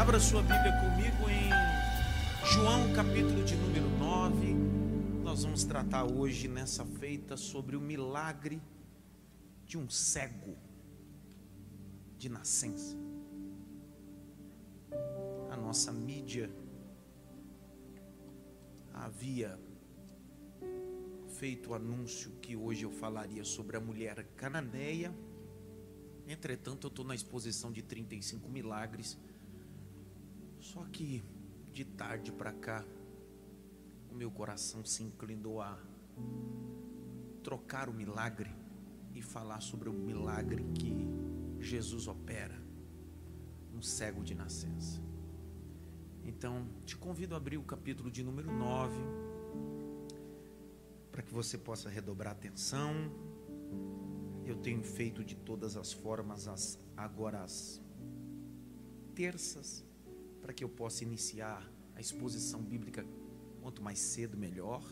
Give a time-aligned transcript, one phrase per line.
[0.00, 1.50] Abra sua Bíblia comigo em
[2.54, 4.54] João, capítulo de número 9.
[5.22, 8.62] Nós vamos tratar hoje, nessa feita, sobre o milagre
[9.66, 10.56] de um cego
[12.16, 12.96] de nascença.
[15.50, 16.50] A nossa mídia
[18.94, 19.60] havia
[21.38, 25.14] feito o anúncio que hoje eu falaria sobre a mulher cananeia.
[26.26, 29.18] Entretanto, eu estou na exposição de 35 milagres.
[30.72, 31.20] Só que
[31.72, 32.84] de tarde para cá,
[34.08, 35.76] o meu coração se inclinou a
[37.42, 38.50] trocar o milagre
[39.12, 40.94] e falar sobre o milagre que
[41.58, 42.56] Jesus opera
[43.74, 45.02] um cego de nascença.
[46.22, 48.94] Então, te convido a abrir o capítulo de número 9,
[51.10, 52.92] para que você possa redobrar atenção.
[54.46, 57.82] Eu tenho feito de todas as formas, as, agora as
[59.16, 59.84] terças,
[60.40, 63.04] para que eu possa iniciar a exposição bíblica
[63.60, 64.82] quanto mais cedo, melhor,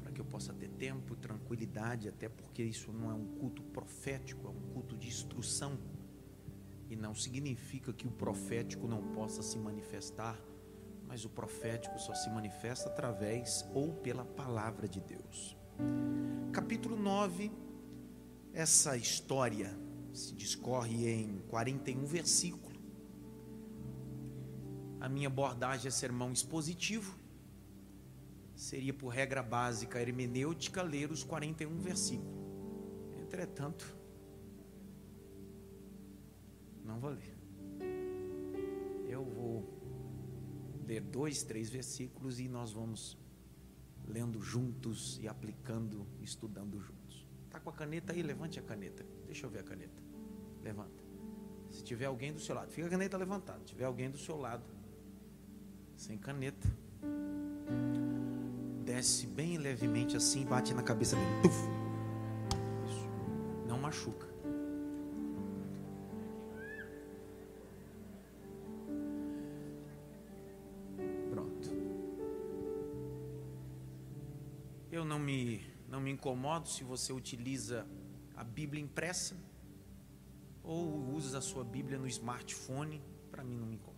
[0.00, 4.46] para que eu possa ter tempo, tranquilidade, até porque isso não é um culto profético,
[4.46, 5.78] é um culto de instrução.
[6.88, 10.38] E não significa que o profético não possa se manifestar,
[11.06, 15.56] mas o profético só se manifesta através ou pela palavra de Deus.
[16.52, 17.50] Capítulo 9,
[18.52, 19.76] essa história
[20.12, 22.63] se discorre em 41 versículos
[25.04, 27.14] a minha abordagem é sermão expositivo.
[28.56, 32.34] Seria por regra básica hermenêutica ler os 41 versículos.
[33.20, 33.94] Entretanto,
[36.82, 37.36] não vou ler.
[39.06, 39.78] Eu vou
[40.86, 43.18] ler dois, três versículos e nós vamos
[44.06, 47.26] lendo juntos e aplicando, estudando juntos.
[47.50, 48.22] Tá com a caneta aí?
[48.22, 49.04] Levante a caneta.
[49.26, 50.02] Deixa eu ver a caneta.
[50.62, 51.04] Levanta.
[51.70, 53.58] Se tiver alguém do seu lado, fica a caneta levantada.
[53.58, 54.64] Se tiver alguém do seu lado,
[56.04, 56.68] sem caneta.
[58.84, 61.42] Desce bem levemente assim e bate na cabeça dele.
[61.42, 61.56] Tuf.
[62.86, 63.08] Isso.
[63.66, 64.26] Não machuca.
[71.30, 71.70] Pronto.
[74.92, 77.86] Eu não me não me incomodo se você utiliza
[78.36, 79.36] a Bíblia impressa
[80.62, 83.00] ou usa a sua Bíblia no smartphone,
[83.30, 83.93] para mim não me incomoda.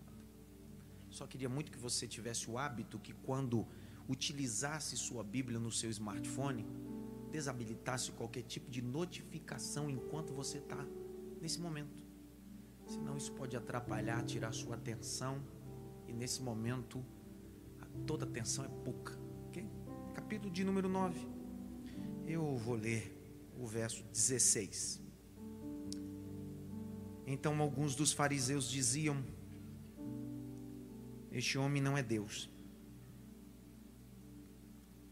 [1.16, 3.66] Só queria muito que você tivesse o hábito que quando
[4.06, 6.66] utilizasse sua Bíblia no seu smartphone,
[7.30, 10.86] desabilitasse qualquer tipo de notificação enquanto você está
[11.40, 12.04] nesse momento.
[12.86, 15.42] Senão isso pode atrapalhar, tirar sua atenção.
[16.06, 17.02] E nesse momento,
[18.06, 19.18] toda atenção é pouca.
[19.48, 19.66] Okay?
[20.12, 21.18] Capítulo de número 9.
[22.26, 23.02] Eu vou ler
[23.58, 25.00] o verso 16.
[27.26, 29.24] Então alguns dos fariseus diziam:
[31.36, 32.48] este homem não é Deus,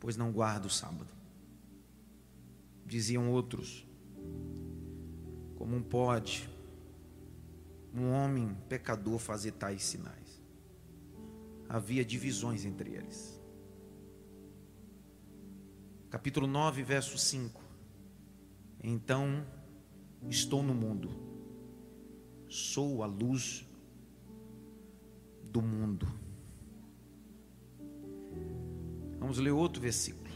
[0.00, 1.10] pois não guarda o sábado.
[2.86, 3.86] Diziam outros:
[5.54, 6.48] Como pode
[7.94, 10.42] um homem pecador fazer tais sinais?
[11.68, 13.38] Havia divisões entre eles.
[16.08, 17.62] Capítulo 9, verso 5.
[18.82, 19.46] Então
[20.26, 21.10] estou no mundo,
[22.48, 23.66] sou a luz
[25.54, 26.09] do mundo.
[29.20, 30.28] Vamos ler outro versículo.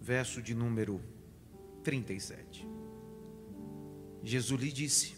[0.00, 0.98] Verso de número
[1.84, 2.66] 37.
[4.24, 5.14] Jesus lhe disse: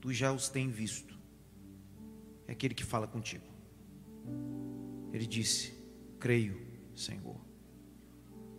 [0.00, 1.18] Tu já os tens visto.
[2.46, 3.44] É aquele que fala contigo.
[5.12, 5.74] Ele disse:
[6.20, 6.64] Creio,
[6.94, 7.40] Senhor.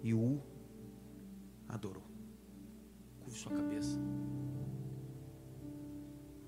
[0.03, 0.43] E o
[1.69, 2.03] adorou.
[3.21, 3.97] Curve sua cabeça.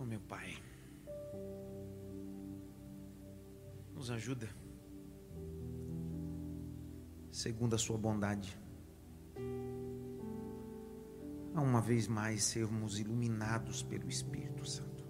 [0.02, 0.58] Oh, meu Pai,
[3.94, 4.50] nos ajuda,
[7.32, 8.58] segundo a Sua bondade,
[11.54, 15.06] a uma vez mais sermos iluminados pelo Espírito Santo,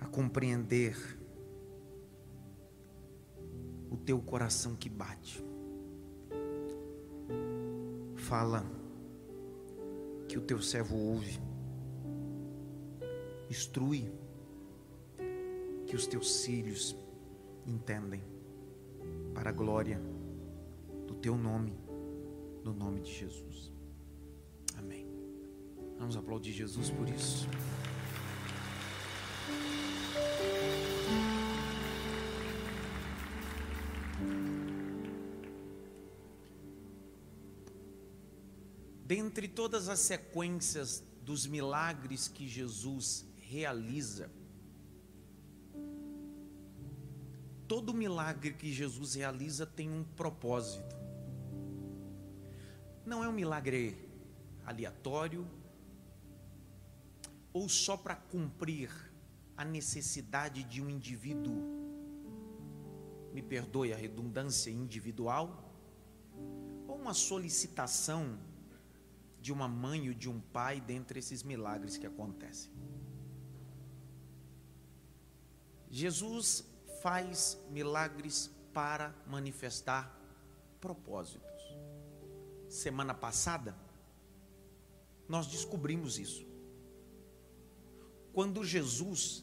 [0.00, 0.96] a compreender
[3.88, 5.40] o Teu coração que bate,
[8.16, 8.66] fala
[10.26, 11.45] que o Teu servo ouve
[13.50, 14.10] Instrui
[15.86, 16.96] que os teus filhos
[17.66, 18.22] entendem
[19.34, 20.00] para a glória
[21.06, 21.78] do teu nome,
[22.64, 23.72] no nome de Jesus.
[24.76, 25.06] Amém.
[25.98, 27.48] Vamos aplaudir Jesus por isso.
[39.04, 44.30] Dentre todas as sequências dos milagres que Jesus realiza,
[47.68, 50.96] todo milagre que Jesus realiza tem um propósito.
[53.04, 53.96] Não é um milagre
[54.64, 55.46] aleatório
[57.52, 58.90] ou só para cumprir
[59.56, 61.54] a necessidade de um indivíduo,
[63.32, 65.72] me perdoe a redundância individual,
[66.86, 68.38] ou uma solicitação
[69.40, 72.70] de uma mãe ou de um pai dentre esses milagres que acontecem.
[75.96, 76.62] Jesus
[77.00, 80.14] faz milagres para manifestar
[80.78, 81.62] propósitos.
[82.68, 83.74] Semana passada,
[85.26, 86.46] nós descobrimos isso.
[88.30, 89.42] Quando Jesus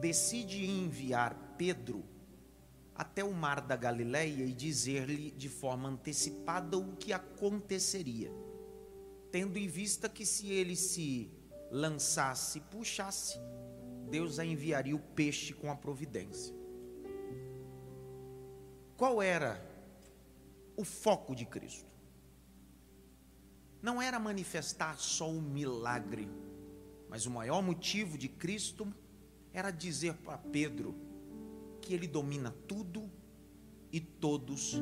[0.00, 2.04] decide enviar Pedro
[2.94, 8.32] até o mar da Galileia e dizer-lhe de forma antecipada o que aconteceria,
[9.32, 11.28] tendo em vista que se ele se
[11.72, 13.36] lançasse, puxasse,
[14.08, 16.54] Deus a enviaria o peixe com a providência.
[18.96, 19.64] Qual era
[20.76, 21.86] o foco de Cristo?
[23.80, 26.28] Não era manifestar só um milagre,
[27.08, 28.92] mas o maior motivo de Cristo
[29.52, 30.96] era dizer para Pedro
[31.80, 33.08] que ele domina tudo
[33.92, 34.74] e todos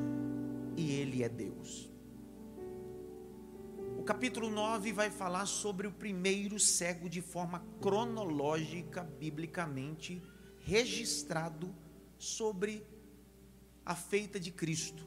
[0.76, 1.90] e ele é Deus.
[3.96, 10.22] O capítulo 9 vai falar sobre o primeiro cego de forma cronológica, biblicamente
[10.60, 11.74] registrado
[12.18, 12.86] sobre
[13.84, 15.06] a feita de Cristo.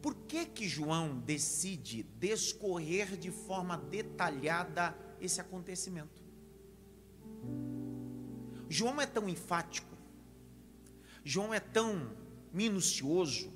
[0.00, 6.22] Por que que João decide descorrer de forma detalhada esse acontecimento?
[8.68, 9.96] João é tão enfático,
[11.22, 12.16] João é tão
[12.52, 13.52] minucioso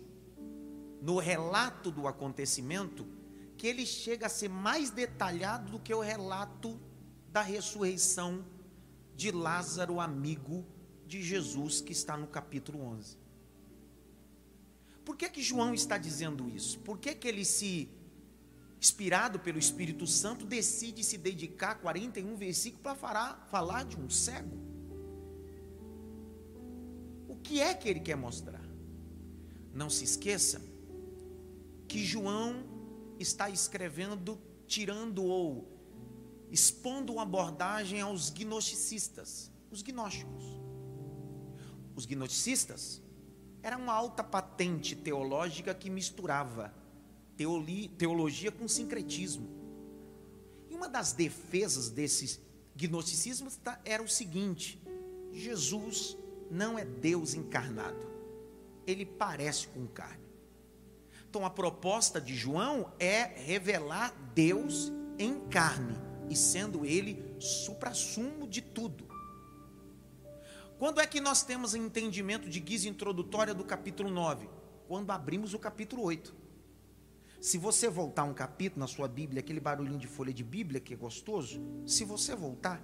[1.06, 3.06] no relato do acontecimento
[3.56, 6.80] que ele chega a ser mais detalhado do que o relato
[7.30, 8.44] da ressurreição
[9.14, 10.66] de Lázaro, amigo
[11.06, 13.16] de Jesus que está no capítulo 11.
[15.04, 16.80] Por que que João está dizendo isso?
[16.80, 17.88] Por que que ele se
[18.80, 24.10] inspirado pelo Espírito Santo decide se dedicar a 41 versículos para falar, falar de um
[24.10, 24.58] cego?
[27.28, 28.64] O que é que ele quer mostrar?
[29.72, 30.74] Não se esqueça
[31.88, 32.64] que João
[33.18, 35.76] está escrevendo tirando ou
[36.50, 40.44] expondo uma abordagem aos gnosticistas, os gnósticos.
[41.94, 43.02] Os gnosticistas
[43.62, 46.74] eram uma alta patente teológica que misturava
[47.98, 49.48] teologia com sincretismo.
[50.68, 52.40] E uma das defesas desses
[52.74, 54.80] gnosticismos tá, era o seguinte:
[55.32, 56.16] Jesus
[56.50, 58.06] não é Deus encarnado,
[58.86, 60.25] ele parece com carne.
[61.36, 65.94] Então a proposta de João é revelar Deus em carne
[66.30, 69.06] e sendo ele suprassumo de tudo.
[70.78, 74.48] Quando é que nós temos entendimento de guisa introdutória do capítulo 9?
[74.88, 76.34] Quando abrimos o capítulo 8.
[77.38, 80.94] Se você voltar um capítulo na sua Bíblia, aquele barulhinho de folha de Bíblia que
[80.94, 82.82] é gostoso, se você voltar,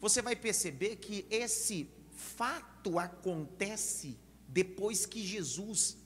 [0.00, 4.18] você vai perceber que esse fato acontece
[4.48, 5.99] depois que Jesus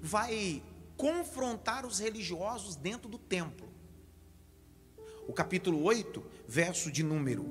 [0.00, 0.62] vai
[0.96, 3.68] confrontar os religiosos dentro do templo.
[5.26, 7.44] O capítulo 8, verso de número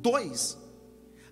[0.00, 0.66] 2,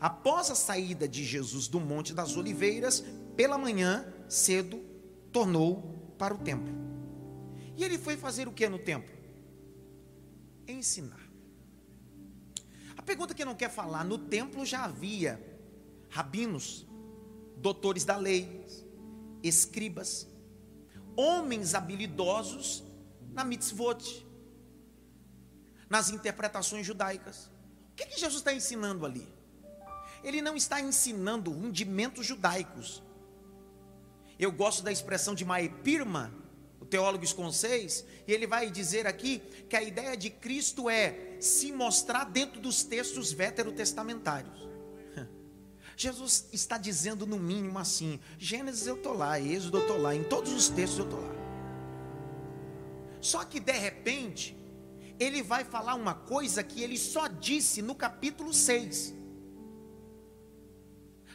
[0.04, 3.02] Após a saída de Jesus do Monte das Oliveiras,
[3.34, 4.84] pela manhã, cedo,
[5.32, 6.74] tornou para o templo.
[7.74, 9.14] E ele foi fazer o que no templo?
[10.68, 11.20] Ensinar.
[12.98, 15.40] A pergunta que não quer falar, no templo já havia
[16.10, 16.86] rabinos,
[17.56, 18.62] doutores da lei,
[19.46, 20.26] escribas,
[21.16, 22.82] homens habilidosos
[23.32, 24.26] na mitzvot,
[25.88, 27.50] nas interpretações judaicas.
[27.92, 29.34] O que, que Jesus está ensinando ali?
[30.24, 33.02] ele não está ensinando rundimentos judaicos.
[34.38, 36.34] Eu gosto da expressão de Maepirma,
[36.80, 41.70] o teólogo escocês, e ele vai dizer aqui que a ideia de Cristo é se
[41.70, 44.73] mostrar dentro dos textos veterotestamentários.
[45.96, 50.24] Jesus está dizendo no mínimo assim: Gênesis eu estou lá, Êxodo eu estou lá, em
[50.24, 51.34] todos os textos eu estou lá.
[53.20, 54.56] Só que de repente,
[55.18, 59.14] ele vai falar uma coisa que ele só disse no capítulo 6.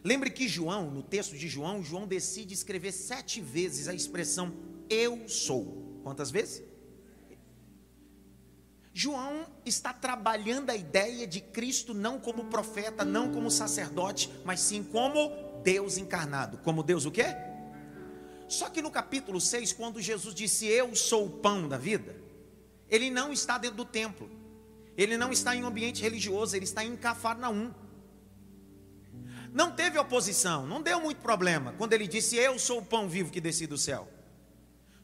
[0.04, 4.54] Lembre que João, no texto de João, João decide escrever sete vezes a expressão
[4.90, 6.00] eu sou.
[6.04, 6.69] Quantas vezes?
[9.02, 14.84] João está trabalhando a ideia de Cristo não como profeta, não como sacerdote, mas sim
[14.84, 15.32] como
[15.64, 16.58] Deus encarnado.
[16.58, 17.28] Como Deus o quê?
[18.50, 22.14] Só que no capítulo 6, quando Jesus disse: Eu sou o pão da vida,
[22.90, 24.30] ele não está dentro do templo,
[24.98, 27.74] ele não está em um ambiente religioso, ele está em Cafarnaum.
[29.54, 33.32] Não teve oposição, não deu muito problema quando ele disse: Eu sou o pão vivo
[33.32, 34.10] que desci do céu.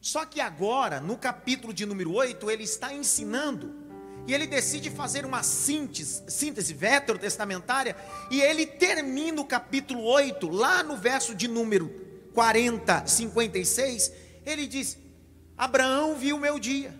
[0.02, 3.85] Só que agora, no capítulo de número 8, ele está ensinando
[4.26, 7.96] e ele decide fazer uma síntese, síntese veterotestamentária
[8.30, 11.88] e ele termina o capítulo 8, lá no verso de número
[12.34, 14.12] 40, 56,
[14.44, 14.98] ele diz:
[15.56, 16.94] Abraão viu meu dia.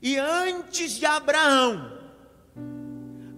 [0.00, 1.98] E antes de Abraão,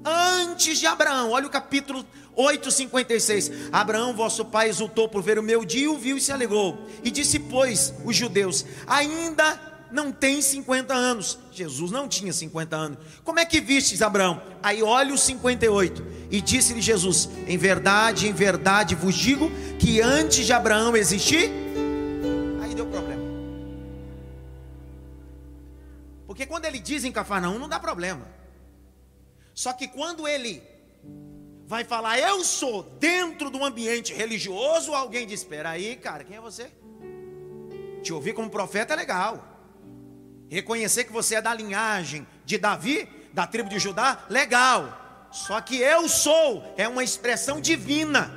[0.04, 3.70] antes de Abraão, olha o capítulo 8,56.
[3.72, 6.86] Abraão, vosso pai, exultou por ver o meu dia, o viu e se alegrou.
[7.02, 11.38] E disse, pois, os judeus: ainda não tem 50 anos.
[11.52, 12.98] Jesus não tinha 50 anos.
[13.24, 14.42] Como é que vistes Abraão?
[14.62, 16.04] Aí olha o 58.
[16.30, 21.50] E disse-lhe Jesus: Em verdade, em verdade vos digo que antes de Abraão existir,
[22.62, 23.22] aí deu problema.
[26.26, 28.26] Porque quando ele diz em Cafarnaum, não dá problema.
[29.54, 30.62] Só que quando ele
[31.66, 36.36] vai falar, eu sou dentro de um ambiente religioso, alguém diz: Espera aí, cara, quem
[36.36, 36.70] é você?
[38.02, 39.59] Te ouvir como profeta é legal.
[40.50, 45.28] Reconhecer que você é da linhagem de Davi, da tribo de Judá, legal.
[45.30, 48.34] Só que eu sou é uma expressão divina,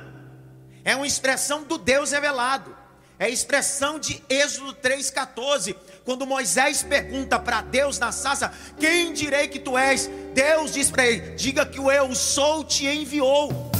[0.84, 2.74] é uma expressão do Deus revelado,
[3.18, 9.48] é a expressão de Êxodo 3,14 quando Moisés pergunta para Deus na sassa: Quem direi
[9.48, 10.08] que tu és?
[10.32, 13.73] Deus diz para ele: Diga que o eu sou te enviou.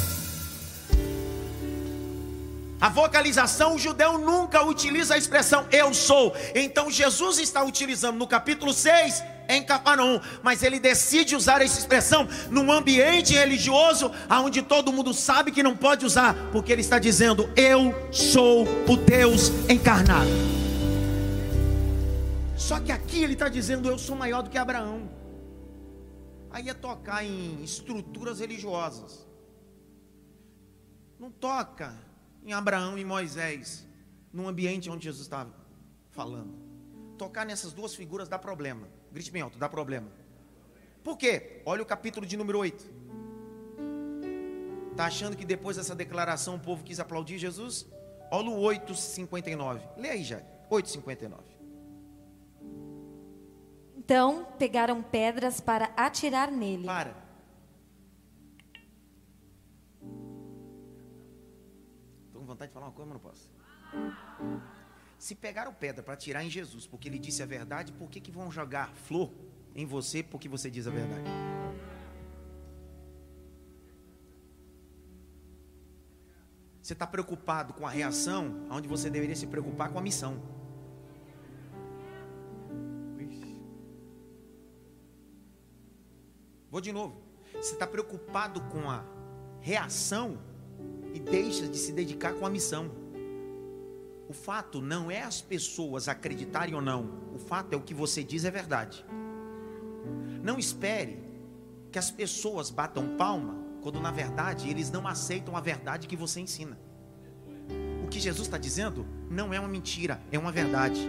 [2.84, 6.36] A vocalização, o judeu nunca utiliza a expressão eu sou.
[6.54, 12.28] Então Jesus está utilizando no capítulo 6 em Cafarnaum, mas ele decide usar essa expressão
[12.50, 17.50] num ambiente religioso onde todo mundo sabe que não pode usar, porque ele está dizendo
[17.56, 20.28] eu sou o Deus encarnado.
[22.54, 25.08] Só que aqui ele está dizendo: Eu sou maior do que Abraão.
[26.50, 29.26] Aí é tocar em estruturas religiosas.
[31.18, 32.03] Não toca
[32.44, 33.86] em Abraão e Moisés,
[34.32, 35.50] num ambiente onde Jesus estava
[36.10, 36.54] falando.
[37.16, 38.86] Tocar nessas duas figuras dá problema.
[39.10, 40.08] Grite bem alto, dá problema.
[41.02, 41.62] Por quê?
[41.64, 43.04] Olha o capítulo de número 8.
[44.90, 47.86] Está achando que depois dessa declaração o povo quis aplaudir Jesus?
[48.30, 49.80] Olha o 8,59.
[49.96, 50.40] Lê aí já.
[50.70, 51.32] 8,59.
[53.96, 56.84] Então pegaram pedras para atirar nele.
[56.84, 57.24] Para.
[62.54, 63.50] Vontade de falar uma coisa, mas não posso.
[65.18, 68.30] Se pegaram pedra para atirar em Jesus, porque ele disse a verdade, por que, que
[68.30, 69.32] vão jogar flor
[69.75, 71.25] em você porque você diz a verdade?
[76.80, 80.40] Você está preocupado com a reação, onde você deveria se preocupar com a missão.
[86.70, 87.23] Vou de novo.
[87.54, 89.04] Você está preocupado com a
[89.61, 90.38] reação
[91.14, 92.90] e deixa de se dedicar com a missão.
[94.28, 97.09] O fato não é as pessoas acreditarem ou não.
[97.33, 99.04] O fato é o que você diz é verdade.
[100.42, 101.23] Não espere
[101.92, 106.40] que as pessoas batam palma quando na verdade eles não aceitam a verdade que você
[106.40, 106.76] ensina.
[108.02, 111.00] O que Jesus está dizendo não é uma mentira, é uma verdade.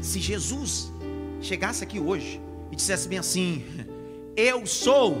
[0.00, 0.90] Se Jesus
[1.40, 3.64] chegasse aqui hoje e dissesse bem assim:
[4.34, 5.16] eu sou,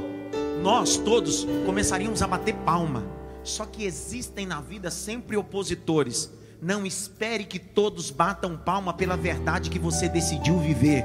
[0.62, 3.11] nós todos começaríamos a bater palma.
[3.44, 6.30] Só que existem na vida sempre opositores.
[6.60, 11.04] Não espere que todos batam palma pela verdade que você decidiu viver.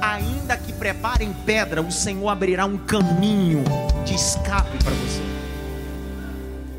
[0.00, 3.64] Ainda que preparem pedra, o Senhor abrirá um caminho
[4.04, 5.22] de escape para você.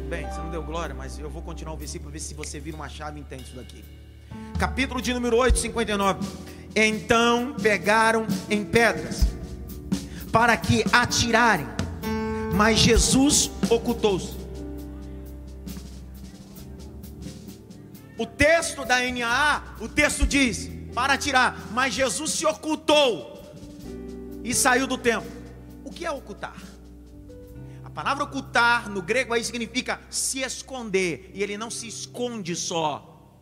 [0.10, 2.76] Bem, você não deu glória, mas eu vou continuar o versículo ver se você vira
[2.76, 3.84] uma chave e entende isso daqui.
[4.60, 6.20] Capítulo de número 8, 59.
[6.76, 9.26] Então pegaram em pedras
[10.32, 11.68] para que atirarem,
[12.56, 14.41] mas Jesus ocultou-se.
[18.22, 23.42] O texto da NAA, o texto diz: para atirar, mas Jesus se ocultou
[24.44, 25.32] e saiu do templo.
[25.84, 26.56] O que é ocultar?
[27.84, 33.36] A palavra ocultar no grego aí significa se esconder, e ele não se esconde só,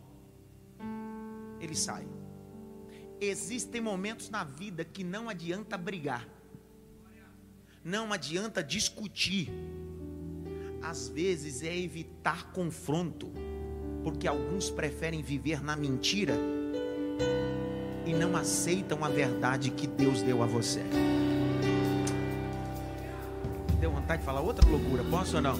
[1.60, 2.08] ele sai.
[3.20, 6.26] Existem momentos na vida que não adianta brigar.
[7.84, 9.52] Não adianta discutir.
[10.80, 13.30] Às vezes é evitar confronto,
[14.02, 16.34] porque alguns preferem viver na mentira
[18.06, 20.82] e não aceitam a verdade que Deus deu a você.
[23.80, 25.56] Deu vontade de falar outra loucura, posso ou não?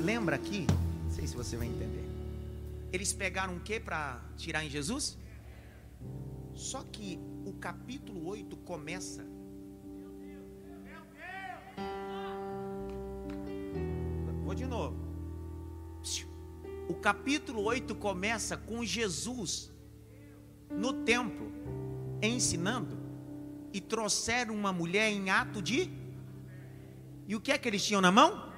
[0.00, 0.66] Lembra aqui,
[1.04, 2.08] não sei se você vai entender.
[2.92, 5.16] Eles pegaram o que para tirar em Jesus?
[6.54, 9.24] Só que o capítulo 8 começa.
[14.44, 15.09] Vou de novo.
[16.90, 19.70] O capítulo 8 começa com Jesus
[20.68, 21.52] no templo
[22.20, 22.98] ensinando
[23.72, 25.88] e trouxeram uma mulher em ato de.
[27.28, 28.52] E o que é que eles tinham na mão?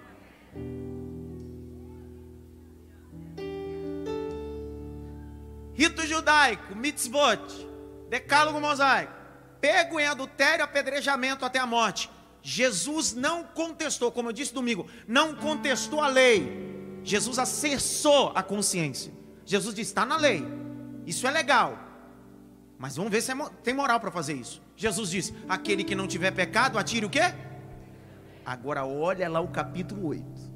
[5.75, 7.69] Rito judaico, mitzvot,
[8.09, 9.13] decálogo mosaico,
[9.61, 12.09] pego em adultério, apedrejamento até a morte.
[12.41, 16.72] Jesus não contestou, como eu disse domingo, não contestou a lei.
[17.05, 19.13] Jesus acessou a consciência.
[19.45, 20.45] Jesus disse: está na lei,
[21.07, 21.79] isso é legal,
[22.79, 24.63] mas vamos ver se é, tem moral para fazer isso.
[24.77, 27.35] Jesus disse: aquele que não tiver pecado, atire o quê?
[28.45, 30.53] Agora olha lá o capítulo 8.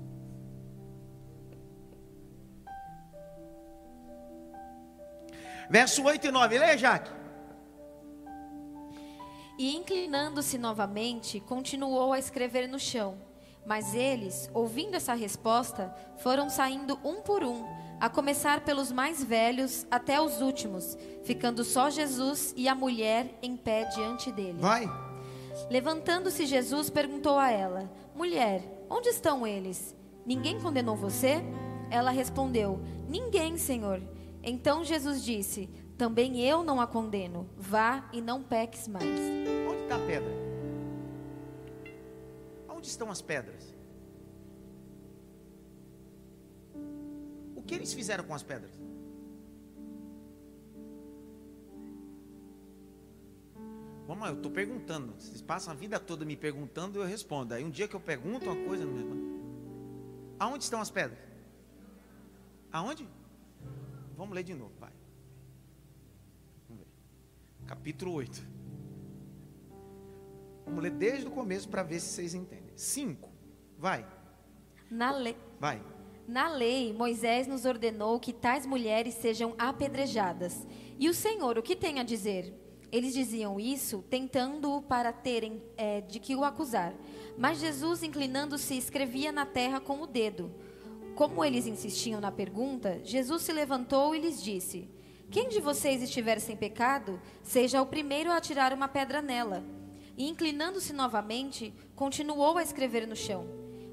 [5.68, 7.10] Verso 8 e 9, lê, Jaque.
[9.58, 13.25] E inclinando-se novamente, continuou a escrever no chão.
[13.66, 17.66] Mas eles, ouvindo essa resposta, foram saindo um por um
[17.98, 23.56] a começar pelos mais velhos até os últimos, ficando só Jesus e a mulher em
[23.56, 24.58] pé diante dele.
[24.60, 24.86] Vai.
[25.68, 29.96] Levantando-se Jesus perguntou a ela: Mulher, onde estão eles?
[30.24, 31.42] Ninguém condenou você?
[31.90, 34.00] Ela respondeu: Ninguém, Senhor.
[34.42, 35.68] Então Jesus disse:
[35.98, 37.48] Também eu não a condeno.
[37.56, 39.04] Vá e não peques mais.
[39.68, 40.45] Onde está a pedra?
[42.86, 43.74] Onde estão as pedras?
[47.66, 48.70] que eles fizeram com as pedras?
[54.06, 55.12] Vamos lá, eu estou perguntando.
[55.18, 57.54] Vocês passam a vida toda me perguntando e eu respondo.
[57.54, 60.36] Aí um dia que eu pergunto uma coisa, não respondo.
[60.38, 61.18] Aonde estão as pedras?
[62.70, 63.04] Aonde?
[64.16, 64.92] Vamos ler de novo, ver.
[67.66, 68.46] Capítulo 8.
[70.66, 72.65] Vamos ler desde o começo para ver se vocês entendem.
[72.76, 73.28] 5.
[73.78, 74.06] Vai.
[74.90, 75.36] Na lei.
[75.58, 75.82] Vai.
[76.28, 80.66] Na lei, Moisés nos ordenou que tais mulheres sejam apedrejadas.
[80.98, 82.52] E o Senhor, o que tem a dizer?
[82.92, 86.94] Eles diziam isso, tentando-o para terem é, de que o acusar.
[87.38, 90.52] Mas Jesus, inclinando-se, escrevia na terra com o dedo.
[91.14, 94.88] Como eles insistiam na pergunta, Jesus se levantou e lhes disse:
[95.30, 99.64] Quem de vocês estiver sem pecado, seja o primeiro a atirar uma pedra nela.
[100.16, 103.46] E inclinando-se novamente, continuou a escrever no chão.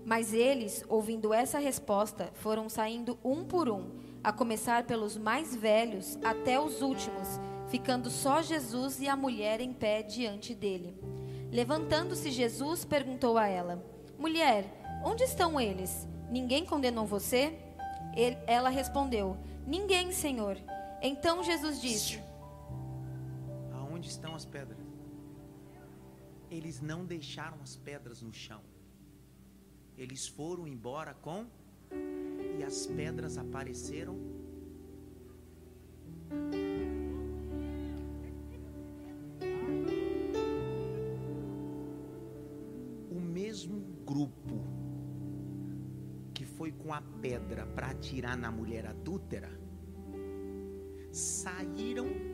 [0.06, 3.92] Mas eles, ouvindo essa resposta, foram saindo um por um,
[4.24, 7.28] a começar pelos mais velhos até os últimos,
[7.70, 10.98] ficando só Jesus e a mulher em pé diante dele.
[11.52, 13.84] Levantando-se Jesus, perguntou a ela:
[14.18, 14.66] Mulher,
[15.06, 16.08] onde estão eles?
[16.30, 17.58] Ninguém condenou você?
[18.16, 20.58] Ele, ela respondeu: Ninguém, Senhor.
[21.02, 22.20] Então Jesus disse:
[23.74, 24.83] Aonde estão as pedras?
[26.54, 28.62] Eles não deixaram as pedras no chão.
[29.98, 31.48] Eles foram embora com
[32.60, 34.16] e as pedras apareceram.
[43.10, 44.56] O mesmo grupo
[46.36, 49.50] que foi com a pedra para atirar na mulher adúltera
[51.12, 52.33] saíram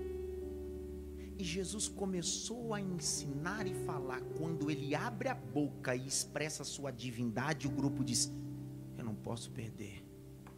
[1.40, 4.20] e Jesus começou a ensinar e falar.
[4.38, 8.30] Quando ele abre a boca e expressa a sua divindade, o grupo diz:
[8.98, 10.04] Eu não posso perder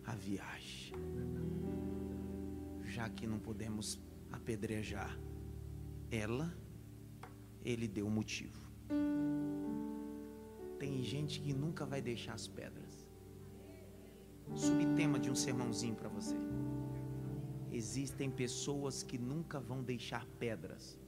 [0.04, 0.96] a viagem,
[2.84, 5.16] já que não podemos apedrejar
[6.10, 6.52] ela,
[7.64, 8.60] ele deu o motivo.
[10.80, 13.08] Tem gente que nunca vai deixar as pedras.
[14.56, 16.36] Subtema de um sermãozinho para você.
[17.72, 21.00] Existem pessoas que nunca vão deixar pedras,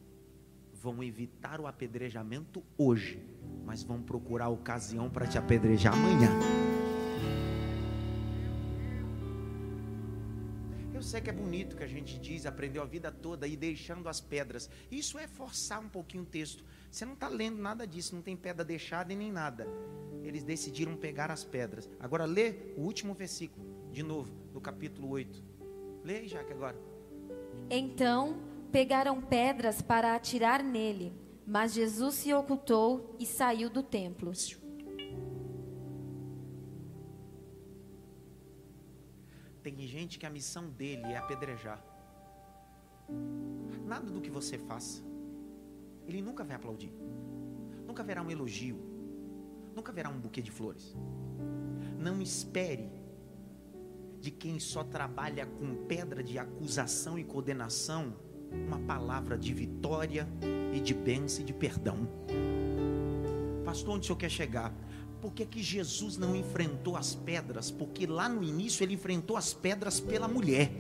[0.73, 3.21] vão evitar o apedrejamento hoje,
[3.65, 6.29] mas vão procurar a ocasião para te apedrejar amanhã.
[10.93, 14.07] Eu sei que é bonito que a gente diz, aprendeu a vida toda e deixando
[14.07, 14.69] as pedras.
[14.89, 16.63] Isso é forçar um pouquinho o texto.
[16.89, 19.67] Você não está lendo nada disso, não tem pedra deixada e nem nada.
[20.23, 21.89] Eles decidiram pegar as pedras.
[21.99, 25.52] Agora lê o último versículo, de novo, no capítulo 8.
[26.03, 26.77] Leia, Jaque, agora.
[27.69, 28.37] Então
[28.71, 31.13] pegaram pedras para atirar nele,
[31.45, 34.31] mas Jesus se ocultou e saiu do templo.
[39.61, 41.81] Tem gente que a missão dele é apedrejar.
[43.85, 45.01] Nada do que você faça,
[46.05, 46.93] ele nunca vai aplaudir.
[47.87, 48.77] Nunca haverá um elogio.
[49.73, 50.95] Nunca haverá um buquê de flores.
[51.97, 52.89] Não espere
[54.23, 58.15] de quem só trabalha com pedra de acusação e condenação,
[58.53, 60.25] uma palavra de vitória
[60.73, 62.07] e de bênção e de perdão.
[63.65, 64.73] Pastor, onde o senhor quer chegar?
[65.19, 67.69] Por que, que Jesus não enfrentou as pedras?
[67.69, 70.71] Porque lá no início ele enfrentou as pedras pela mulher.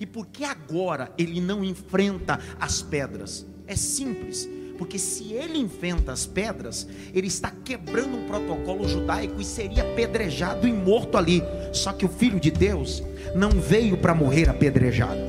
[0.00, 3.46] E por que agora ele não enfrenta as pedras?
[3.64, 9.44] É simples, porque se ele enfrenta as pedras, ele está quebrando um protocolo judaico e
[9.44, 11.42] seria apedrejado e morto ali.
[11.72, 13.02] Só que o filho de Deus
[13.34, 15.20] não veio para morrer apedrejado.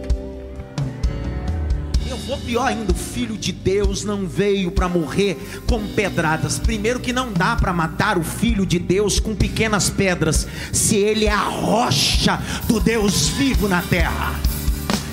[2.10, 6.60] Eu vou pior ainda, o filho de Deus não veio para morrer com pedradas.
[6.60, 11.25] Primeiro que não dá para matar o filho de Deus com pequenas pedras, se ele
[11.25, 14.51] é a rocha do Deus vivo na terra.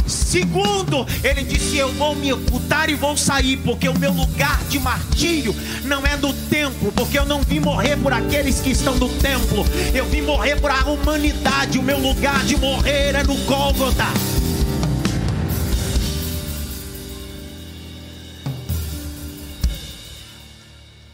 [0.08, 4.78] Segundo, ele disse: Eu vou me ocultar e vou sair, porque o meu lugar de
[4.78, 9.08] martírio não é no templo, porque eu não vim morrer por aqueles que estão no
[9.18, 11.78] templo, eu vim morrer por a humanidade.
[11.78, 14.04] O meu lugar de morrer é no Gólgota.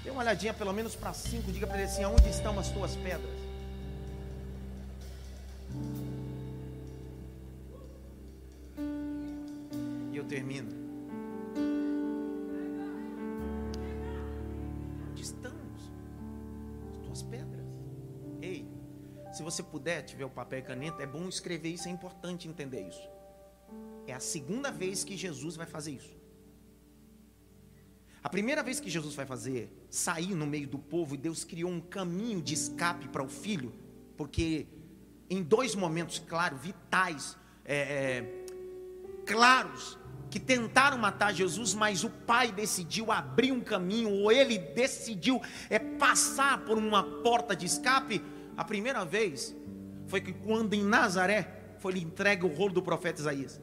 [0.04, 2.94] Dê uma olhadinha pelo menos para cinco, diga para ele assim: Onde estão as tuas
[2.96, 3.53] pedras?
[19.54, 23.08] Você puder, tiver o papel e caneta, é bom escrever isso, é importante entender isso.
[24.06, 26.14] É a segunda vez que Jesus vai fazer isso.
[28.22, 31.70] A primeira vez que Jesus vai fazer, sair no meio do povo, e Deus criou
[31.70, 33.72] um caminho de escape para o filho,
[34.16, 34.66] porque
[35.28, 38.44] em dois momentos, claro, vitais, é, é,
[39.26, 39.98] claros,
[40.30, 45.40] que tentaram matar Jesus, mas o pai decidiu abrir um caminho, ou ele decidiu
[45.70, 48.20] é, passar por uma porta de escape.
[48.56, 49.54] A primeira vez
[50.06, 53.60] foi que quando em Nazaré foi lhe entregue o rolo do profeta Isaías.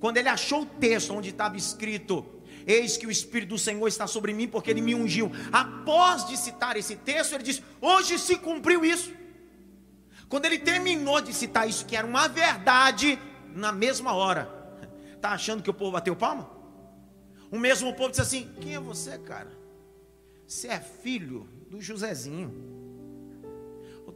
[0.00, 2.24] Quando ele achou o texto onde estava escrito:
[2.66, 5.30] Eis que o Espírito do Senhor está sobre mim, porque ele me ungiu.
[5.52, 9.12] Após de citar esse texto, ele disse: Hoje se cumpriu isso.
[10.28, 13.18] Quando ele terminou de citar isso, que era uma verdade,
[13.54, 14.56] na mesma hora,
[15.14, 16.48] Está achando que o povo bateu palma?
[17.50, 19.50] O mesmo povo disse assim: Quem é você, cara?
[20.46, 22.77] Você é filho do Josézinho.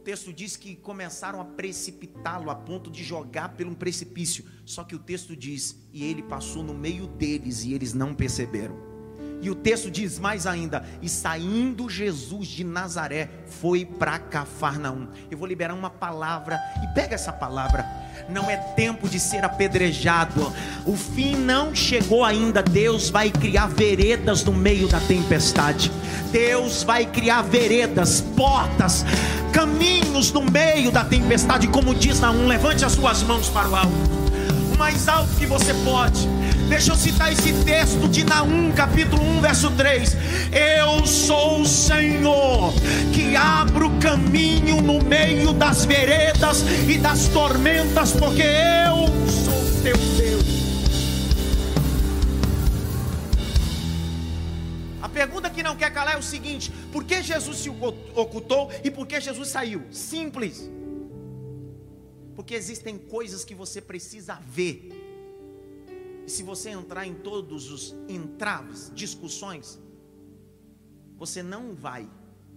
[0.03, 4.43] Texto diz que começaram a precipitá-lo a ponto de jogar pelo um precipício.
[4.65, 8.93] Só que o texto diz: E ele passou no meio deles e eles não perceberam.
[9.41, 15.07] E o texto diz mais ainda: E saindo Jesus de Nazaré, foi para Cafarnaum.
[15.31, 17.85] Eu vou liberar uma palavra, e pega essa palavra.
[18.29, 20.53] Não é tempo de ser apedrejado.
[20.85, 22.61] O fim não chegou ainda.
[22.61, 25.91] Deus vai criar veredas no meio da tempestade.
[26.31, 29.03] Deus vai criar veredas, portas,
[29.63, 32.47] caminhos no meio da tempestade, como diz Naum.
[32.47, 33.93] Levante as suas mãos para o alto,
[34.73, 36.27] o mais alto que você pode.
[36.67, 40.17] Deixa eu citar esse texto de Naum, capítulo 1, verso 3.
[40.51, 42.73] Eu sou o Senhor
[43.13, 50.42] que abro caminho no meio das veredas e das tormentas, porque eu sou teu Deus.
[55.13, 59.07] Pergunta que não quer calar é o seguinte: por que Jesus se ocultou e por
[59.07, 59.83] que Jesus saiu?
[59.91, 60.69] Simples.
[62.35, 65.03] Porque existem coisas que você precisa ver
[66.25, 69.79] e se você entrar em todos os entraves, discussões,
[71.17, 72.09] você não vai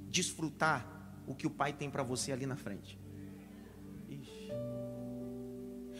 [0.08, 0.86] desfrutar
[1.26, 2.98] o que o Pai tem para você ali na frente.
[4.08, 4.50] Ixi.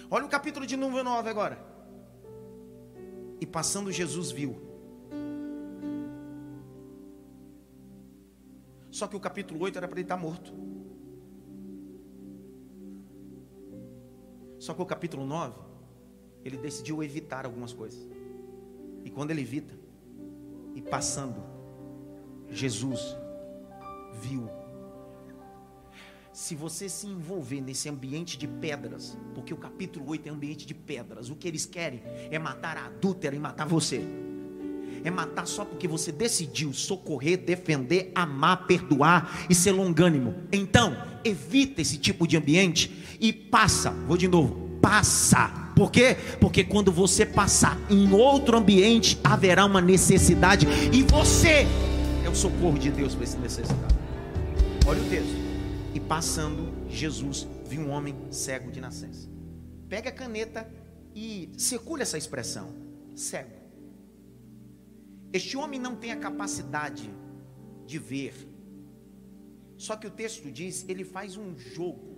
[0.09, 1.59] Olha o capítulo de número 9 agora.
[3.40, 4.65] E passando Jesus viu.
[8.96, 10.54] Só que o capítulo 8 era para ele estar morto.
[14.59, 15.54] Só que o capítulo 9
[16.42, 18.09] ele decidiu evitar algumas coisas.
[19.04, 19.78] E quando ele evita,
[20.74, 21.44] e passando,
[22.48, 23.14] Jesus
[24.14, 24.48] viu.
[26.32, 30.72] Se você se envolver nesse ambiente de pedras, porque o capítulo 8 é ambiente de
[30.74, 34.02] pedras, o que eles querem é matar a adúltera e matar você.
[35.07, 40.35] É matar só porque você decidiu socorrer, defender, amar, perdoar e ser longânimo.
[40.51, 43.90] Então, evita esse tipo de ambiente e passa.
[43.90, 46.16] Vou de novo, passa por quê?
[46.40, 51.66] Porque quando você passar em outro ambiente, haverá uma necessidade e você
[52.25, 53.95] é o socorro de Deus para esse necessidade.
[54.87, 55.37] Olha o texto.
[55.92, 59.29] E passando, Jesus viu um homem cego de nascença.
[59.87, 60.66] Pega a caneta
[61.14, 62.71] e circula essa expressão:
[63.14, 63.56] cego.
[65.32, 67.10] Este homem não tem a capacidade
[67.84, 68.34] de ver.
[69.76, 72.16] Só que o texto diz, ele faz um jogo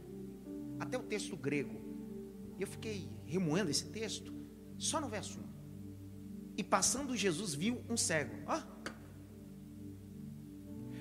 [0.78, 1.80] até o texto grego.
[2.58, 4.32] E eu fiquei remoendo esse texto,
[4.76, 5.42] só no verso 1.
[6.56, 8.34] E passando Jesus viu um cego.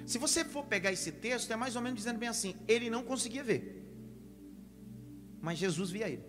[0.06, 3.04] Se você for pegar esse texto, é mais ou menos dizendo bem assim: ele não
[3.04, 3.86] conseguia ver,
[5.42, 6.24] mas Jesus via ele.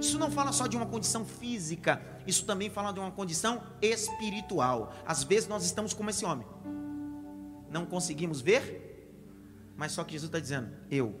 [0.00, 4.94] Isso não fala só de uma condição física, isso também fala de uma condição espiritual.
[5.06, 6.46] Às vezes nós estamos como esse homem,
[7.70, 8.84] não conseguimos ver,
[9.76, 11.14] mas só que Jesus está dizendo: Eu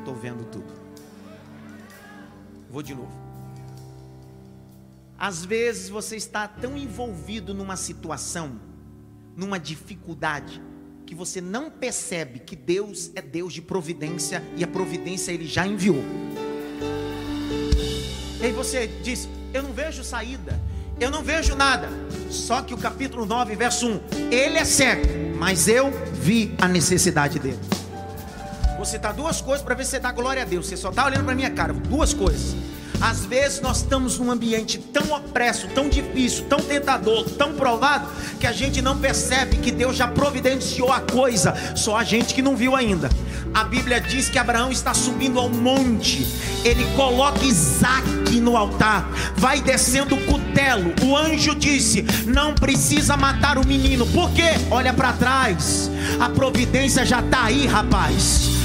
[0.00, 0.72] estou vendo tudo.
[2.68, 3.30] Vou de novo.
[5.18, 8.58] Às vezes você está tão envolvido numa situação,
[9.36, 10.62] numa dificuldade,
[11.04, 15.66] que você não percebe que Deus é Deus de providência e a providência Ele já
[15.66, 16.02] enviou.
[18.40, 20.60] E aí você diz: Eu não vejo saída,
[20.98, 21.88] eu não vejo nada.
[22.30, 27.38] Só que o capítulo 9, verso 1: Ele é certo, mas eu vi a necessidade
[27.38, 27.58] dele.
[28.76, 30.66] Vou citar duas coisas para ver se você dá glória a Deus.
[30.66, 31.72] Você só está olhando para minha cara.
[31.72, 32.54] Duas coisas.
[33.00, 38.08] Às vezes nós estamos num ambiente tão opresso, tão difícil, tão tentador, tão provado,
[38.38, 42.42] que a gente não percebe que Deus já providenciou a coisa, só a gente que
[42.42, 43.08] não viu ainda.
[43.54, 46.26] A Bíblia diz que Abraão está subindo ao monte,
[46.64, 48.08] ele coloca Isaac
[48.40, 50.94] no altar, vai descendo o cutelo.
[51.02, 54.52] O anjo disse: Não precisa matar o menino, por quê?
[54.70, 58.59] Olha para trás, a providência já está aí, rapaz.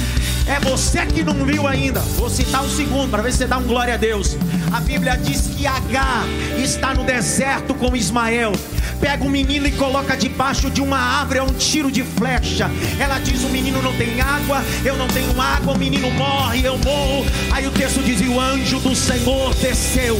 [0.48, 2.00] É você que não viu ainda.
[2.16, 4.36] Vou citar o segundo para ver se você dá um glória a Deus.
[4.72, 6.24] A Bíblia diz que Agar
[6.56, 8.52] está no deserto com Ismael.
[9.00, 12.70] Pega o menino e coloca debaixo de uma árvore, é um tiro de flecha.
[12.98, 16.78] Ela diz: O menino não tem água, eu não tenho água, o menino morre, eu
[16.78, 17.26] morro.
[17.52, 20.16] Aí o texto diz: E o anjo do Senhor desceu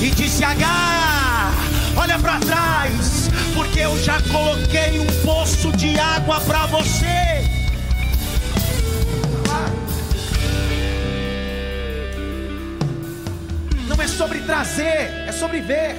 [0.00, 1.52] e disse: Agar,
[1.96, 7.53] olha para trás, porque eu já coloquei um poço de água para você.
[13.96, 15.94] Não é sobre trazer, é sobre ver.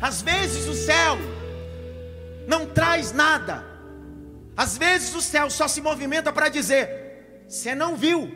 [0.00, 1.16] Às vezes o céu
[2.48, 3.64] não traz nada.
[4.56, 8.34] Às vezes o céu só se movimenta para dizer: Você não viu,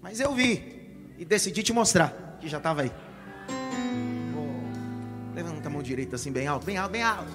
[0.00, 0.74] mas eu vi.
[1.18, 2.92] E decidi te mostrar que já estava aí.
[4.34, 7.30] Oh, levanta a mão direita assim, bem alto, bem alto, bem alto.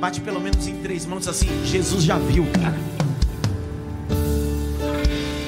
[0.00, 1.48] Bate pelo menos em três mãos assim.
[1.66, 2.78] Jesus já viu, cara.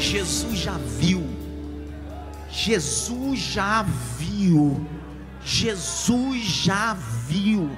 [0.00, 1.19] Jesus já viu.
[2.50, 3.82] Jesus já
[4.18, 4.86] viu.
[5.44, 6.94] Jesus já
[7.26, 7.70] viu.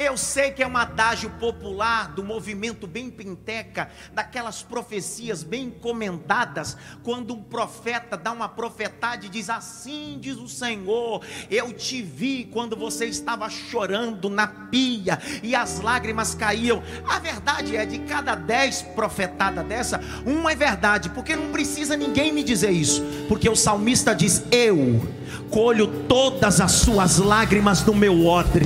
[0.00, 6.74] Eu sei que é um adágio popular do movimento bem penteca, daquelas profecias bem encomendadas,
[7.02, 12.48] quando um profeta dá uma profetada e diz assim: diz o Senhor, eu te vi
[12.50, 16.82] quando você estava chorando na pia e as lágrimas caíam.
[17.06, 22.32] A verdade é, de cada dez profetadas dessa, uma é verdade, porque não precisa ninguém
[22.32, 25.06] me dizer isso, porque o salmista diz: Eu
[25.50, 28.64] colho todas as suas lágrimas no meu odre.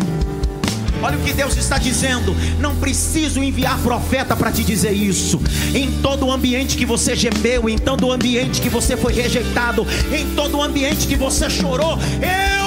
[1.05, 2.35] Olha o que Deus está dizendo.
[2.59, 5.39] Não preciso enviar profeta para te dizer isso.
[5.75, 9.87] Em todo o ambiente que você gemeu, em todo o ambiente que você foi rejeitado,
[10.11, 12.64] em todo o ambiente que você chorou, eu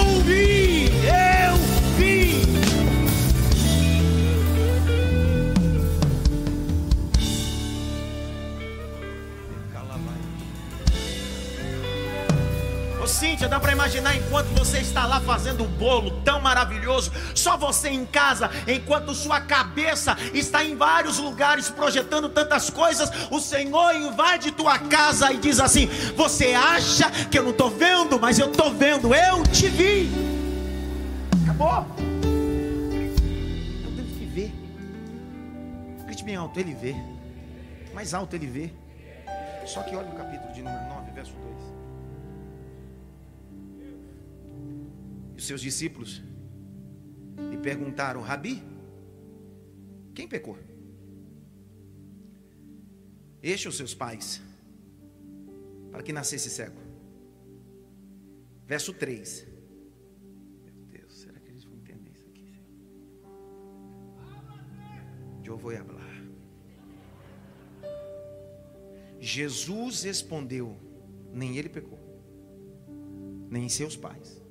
[13.17, 17.89] Cíntia, dá para imaginar enquanto você está lá fazendo um bolo tão maravilhoso, só você
[17.89, 24.51] em casa, enquanto sua cabeça está em vários lugares projetando tantas coisas, o Senhor invade
[24.51, 28.71] tua casa e diz assim: Você acha que eu não estou vendo, mas eu estou
[28.71, 30.11] vendo, eu te vi.
[31.43, 31.87] Acabou.
[33.83, 34.53] Eu tenho que ver.
[36.05, 36.95] Grite bem alto, ele vê.
[37.95, 38.71] Mais alto ele vê.
[39.65, 41.76] Só que olha o capítulo de número 9, verso 2.
[45.37, 46.23] E os seus discípulos
[47.51, 48.63] lhe perguntaram: Rabi,
[50.15, 50.57] quem pecou?
[53.43, 54.41] Este ou seus pais,
[55.91, 56.81] para que nascesse cego?
[58.65, 59.45] Verso 3.
[60.63, 62.51] Meu Deus, será que eles vão entender isso aqui?
[65.45, 66.23] Eu vou falar.
[69.19, 70.75] Jesus respondeu:
[71.31, 71.99] Nem ele pecou,
[73.51, 74.46] nem seus pais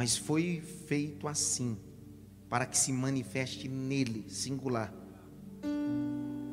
[0.00, 1.76] mas foi feito assim,
[2.48, 4.90] para que se manifeste nele, singular,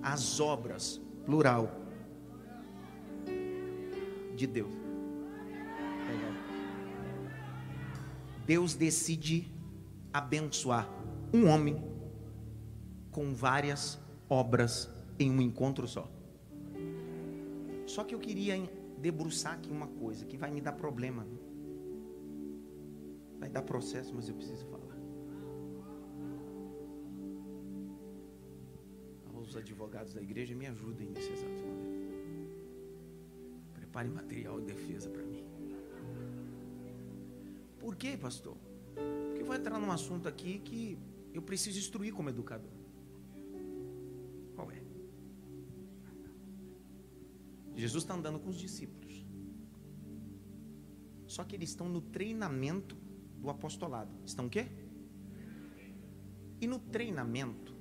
[0.03, 1.71] as obras, plural,
[4.35, 4.73] de Deus.
[8.45, 9.49] Deus decide
[10.11, 10.85] abençoar
[11.33, 11.81] um homem
[13.11, 13.97] com várias
[14.29, 16.11] obras em um encontro só.
[17.85, 18.61] Só que eu queria
[18.97, 21.25] debruçar aqui uma coisa que vai me dar problema.
[23.39, 24.97] Vai dar processo, mas eu preciso falar.
[29.33, 32.07] Os advogados da igreja me ajudem nesse exato momento.
[33.73, 35.45] Prepare material de defesa para mim.
[37.79, 38.57] Por quê, pastor?
[39.27, 40.99] Porque vou entrar num assunto aqui que
[41.33, 42.71] eu preciso instruir como educador.
[44.55, 44.81] Qual é?
[47.75, 49.25] Jesus está andando com os discípulos.
[51.25, 52.97] Só que eles estão no treinamento
[53.39, 54.11] do apostolado.
[54.25, 54.67] Estão o quê?
[56.59, 57.75] E no treinamento,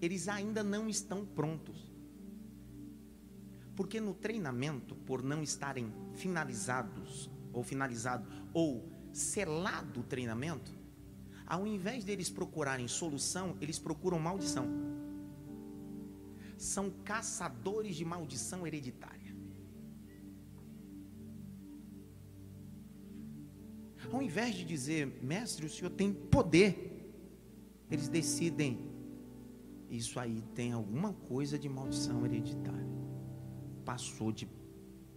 [0.00, 1.92] eles ainda não estão prontos.
[3.74, 10.72] Porque no treinamento, por não estarem finalizados, ou finalizado, ou selado o treinamento,
[11.46, 14.66] ao invés deles procurarem solução, eles procuram maldição.
[16.56, 19.23] São caçadores de maldição hereditária.
[24.14, 27.04] Ao invés de dizer, mestre, o senhor tem poder,
[27.90, 28.78] eles decidem,
[29.90, 32.86] isso aí tem alguma coisa de maldição hereditária.
[33.84, 34.48] Passou de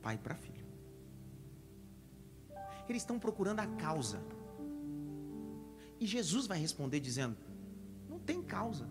[0.01, 0.65] pai para filho.
[2.89, 4.19] Eles estão procurando a causa.
[5.99, 7.37] E Jesus vai responder dizendo:
[8.09, 8.89] não tem causa.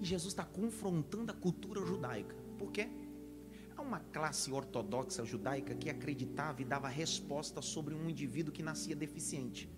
[0.00, 2.34] E Jesus está confrontando a cultura judaica.
[2.58, 2.88] Por quê?
[3.78, 8.96] Há uma classe ortodoxa judaica que acreditava e dava resposta sobre um indivíduo que nascia
[8.96, 9.70] deficiente.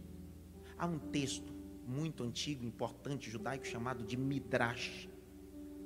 [0.79, 1.53] Há um texto
[1.87, 5.07] muito antigo, importante judaico chamado de Midrash.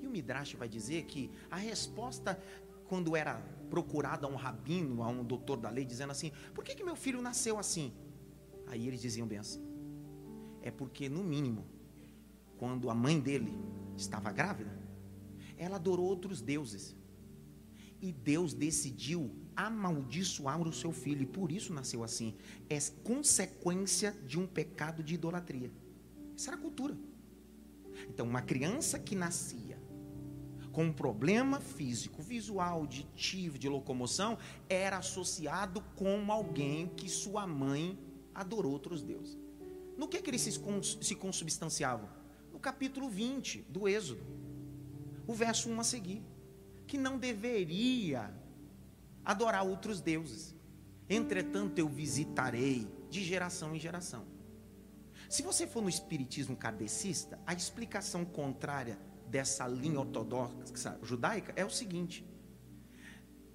[0.00, 2.40] E o Midrash vai dizer que a resposta
[2.86, 3.34] quando era
[3.68, 6.94] procurado a um rabino, a um doutor da lei, dizendo assim: por que, que meu
[6.94, 7.92] filho nasceu assim?
[8.68, 9.60] Aí eles diziam bem assim:
[10.62, 11.66] é porque, no mínimo,
[12.58, 13.58] quando a mãe dele
[13.96, 14.78] estava grávida,
[15.56, 16.94] ela adorou outros deuses.
[18.00, 22.34] E Deus decidiu amaldiçoar o seu filho, e por isso nasceu assim.
[22.68, 25.70] É consequência de um pecado de idolatria.
[26.36, 26.96] Essa era a cultura.
[28.08, 29.82] Então, uma criança que nascia
[30.72, 34.36] com um problema físico, visual, auditivo, de locomoção,
[34.68, 37.96] era associado com alguém que sua mãe
[38.34, 39.38] adorou outros deuses.
[39.96, 40.42] No que, que eles
[41.00, 42.08] se consubstanciavam?
[42.52, 44.24] No capítulo 20 do Êxodo,
[45.26, 46.22] o verso 1 a seguir,
[46.86, 48.32] que não deveria
[49.24, 50.54] adorar outros deuses.
[51.08, 54.26] Entretanto, eu visitarei de geração em geração.
[55.28, 61.70] Se você for no espiritismo kardecista, a explicação contrária dessa linha ortodoxa judaica é o
[61.70, 62.24] seguinte: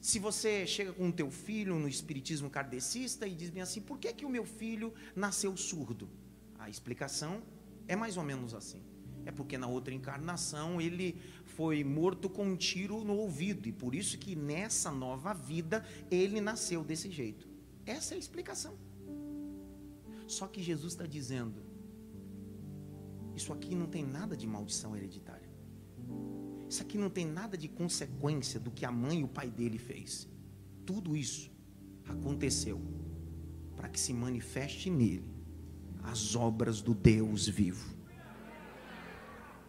[0.02, 3.98] se você chega com o teu filho no espiritismo kardecista e diz bem assim, por
[4.00, 6.10] que, que o meu filho nasceu surdo?
[6.58, 7.42] A explicação
[7.88, 8.82] é mais ou menos assim.
[9.26, 11.22] É porque na outra encarnação ele
[11.60, 16.40] foi morto com um tiro no ouvido e por isso que nessa nova vida ele
[16.40, 17.50] nasceu desse jeito.
[17.86, 18.78] Essa é a explicação.
[20.26, 21.62] Só que Jesus está dizendo:
[23.36, 25.50] isso aqui não tem nada de maldição hereditária.
[26.70, 29.78] Isso aqui não tem nada de consequência do que a mãe e o pai dele
[29.78, 30.30] fez.
[30.86, 31.52] Tudo isso
[32.08, 32.80] aconteceu
[33.76, 35.30] para que se manifeste nele
[36.04, 37.99] as obras do Deus vivo.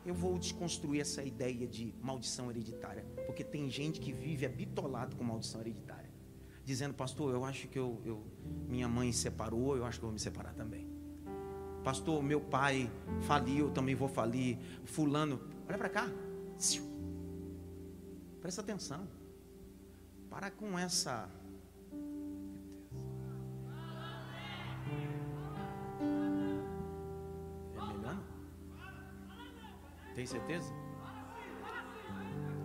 [0.05, 5.23] Eu vou desconstruir essa ideia de maldição hereditária, porque tem gente que vive habitolado com
[5.23, 6.11] maldição hereditária,
[6.65, 8.25] dizendo, pastor, eu acho que eu, eu
[8.69, 10.89] minha mãe separou, eu acho que eu vou me separar também.
[11.85, 12.91] Pastor, meu pai
[13.23, 14.59] faliu, eu também vou falir.
[14.85, 16.11] Fulano, olha para cá.
[18.41, 19.09] Presta atenção.
[20.29, 21.29] Para com essa.
[30.31, 30.73] Certeza?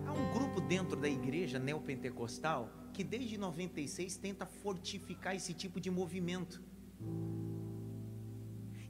[0.06, 5.90] Há um grupo dentro da igreja neopentecostal que desde 96 tenta fortificar esse tipo de
[5.90, 6.62] movimento.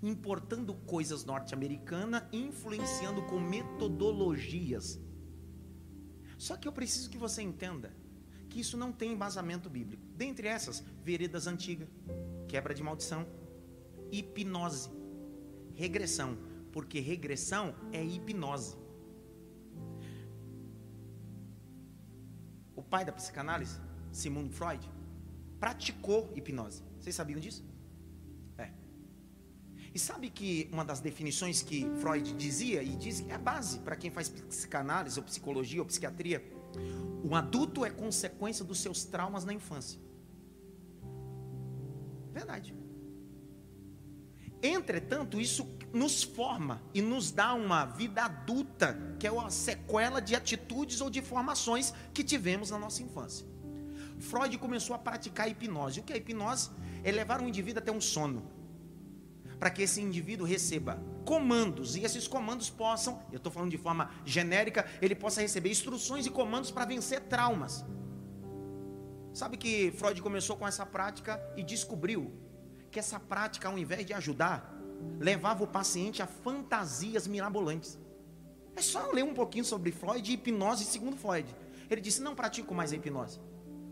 [0.02, 5.00] Importando coisas norte-americanas, influenciando com metodologias
[6.38, 7.94] só que eu preciso que você entenda
[8.48, 10.02] que isso não tem embasamento bíblico.
[10.14, 11.88] Dentre essas, veredas antigas,
[12.46, 13.26] quebra de maldição,
[14.12, 14.90] hipnose,
[15.74, 16.38] regressão,
[16.76, 18.76] porque regressão é hipnose.
[22.74, 23.80] O pai da psicanálise,
[24.12, 24.86] Sigmund Freud,
[25.58, 26.82] praticou hipnose.
[27.00, 27.64] Vocês sabiam disso?
[29.94, 33.96] E sabe que uma das definições que Freud dizia, e diz é a base para
[33.96, 36.44] quem faz psicanálise, ou psicologia, ou psiquiatria:
[37.24, 39.98] o adulto é consequência dos seus traumas na infância.
[42.34, 42.74] Verdade.
[44.62, 45.64] Entretanto, isso
[45.96, 51.08] nos forma e nos dá uma vida adulta, que é uma sequela de atitudes ou
[51.08, 53.46] de formações que tivemos na nossa infância.
[54.18, 56.00] Freud começou a praticar a hipnose.
[56.00, 56.70] O que é hipnose?
[57.02, 58.42] É levar um indivíduo até um sono,
[59.58, 64.10] para que esse indivíduo receba comandos e esses comandos possam, eu estou falando de forma
[64.24, 67.84] genérica, ele possa receber instruções e comandos para vencer traumas.
[69.32, 72.32] Sabe que Freud começou com essa prática e descobriu
[72.90, 74.75] que essa prática, ao invés de ajudar,
[75.18, 77.98] levava o paciente a fantasias mirabolantes.
[78.74, 81.54] É só ler um pouquinho sobre Freud e hipnose segundo Freud.
[81.88, 83.40] Ele disse: não pratico mais a hipnose.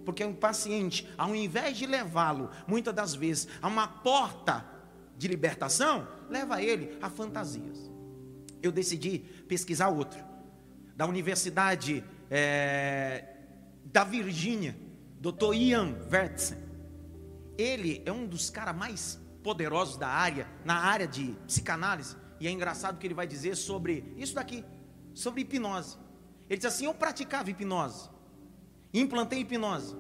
[0.05, 4.65] Porque o paciente, ao invés de levá-lo, muitas das vezes, a uma porta
[5.17, 7.91] de libertação, leva ele a fantasias.
[8.63, 10.23] Eu decidi pesquisar outro,
[10.95, 13.25] da Universidade é,
[13.85, 14.77] da Virgínia,
[15.21, 15.55] Dr.
[15.55, 16.59] Ian Vertzen.
[17.57, 22.17] Ele é um dos caras mais poderosos da área, na área de psicanálise.
[22.41, 24.65] E é engraçado que ele vai dizer sobre isso daqui,
[25.13, 25.97] sobre hipnose.
[26.49, 28.09] Ele diz assim: Eu praticava hipnose,
[28.93, 29.95] implantei hipnose,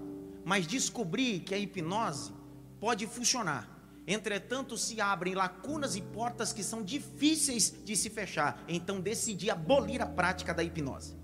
[0.44, 2.32] mas descobri que a hipnose
[2.80, 3.70] pode funcionar.
[4.06, 8.62] Entretanto, se abrem lacunas e portas que são difíceis de se fechar.
[8.68, 11.16] Então, decidi abolir a prática da hipnose.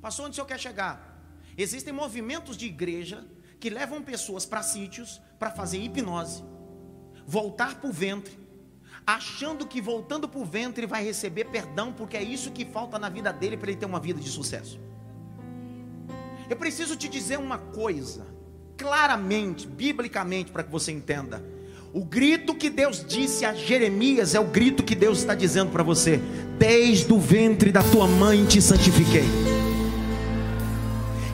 [0.00, 1.22] Passou onde o senhor quer chegar?
[1.58, 3.26] Existem movimentos de igreja
[3.60, 6.42] que levam pessoas para sítios para fazer hipnose,
[7.26, 8.38] voltar para o ventre,
[9.06, 13.08] achando que voltando para o ventre vai receber perdão, porque é isso que falta na
[13.08, 14.78] vida dele para ele ter uma vida de sucesso.
[16.48, 18.26] Eu preciso te dizer uma coisa,
[18.76, 21.44] claramente, biblicamente, para que você entenda.
[21.92, 25.82] O grito que Deus disse a Jeremias é o grito que Deus está dizendo para
[25.82, 26.20] você:
[26.58, 29.24] Desde o ventre da tua mãe te santifiquei,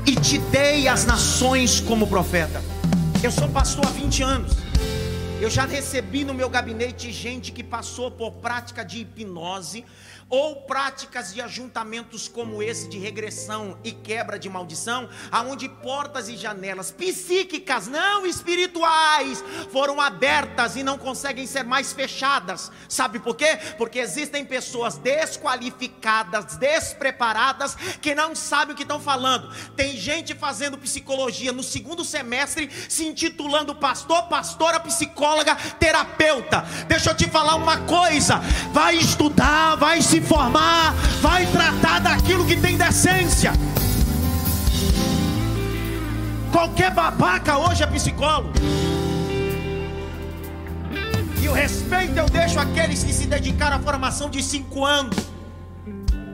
[0.07, 2.62] e te dei as nações como profeta.
[3.22, 4.71] Eu sou pastor há 20 anos.
[5.43, 9.84] Eu já recebi no meu gabinete gente que passou por prática de hipnose,
[10.33, 16.39] ou práticas de ajuntamentos como esse de regressão e quebra de maldição, aonde portas e
[16.39, 22.72] janelas psíquicas, não espirituais, foram abertas e não conseguem ser mais fechadas.
[22.89, 23.59] Sabe por quê?
[23.76, 29.55] Porque existem pessoas desqualificadas, despreparadas, que não sabem o que estão falando.
[29.76, 36.64] Tem gente fazendo psicologia no segundo semestre, se intitulando pastor, pastora, psicóloga, terapeuta.
[36.89, 38.39] Deixa eu te falar uma coisa:
[38.72, 43.52] vai estudar, vai se formar, vai tratar daquilo que tem decência.
[46.50, 48.52] Qualquer babaca hoje é psicólogo.
[51.40, 55.16] E o respeito eu deixo aqueles que se dedicaram à formação de cinco anos.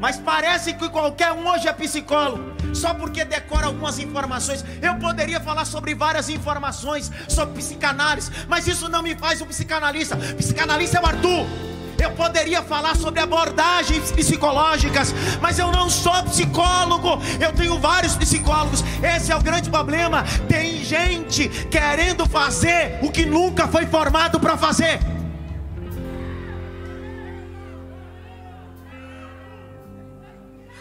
[0.01, 4.65] Mas parece que qualquer um hoje é psicólogo, só porque decora algumas informações.
[4.81, 10.17] Eu poderia falar sobre várias informações sobre psicanálise, mas isso não me faz um psicanalista.
[10.17, 11.68] Psicanalista é o Arthur.
[12.01, 17.21] Eu poderia falar sobre abordagens psicológicas, mas eu não sou psicólogo.
[17.41, 18.85] Eu tenho vários psicólogos.
[19.03, 20.25] Esse é o grande problema.
[20.49, 25.18] Tem gente querendo fazer o que nunca foi formado para fazer.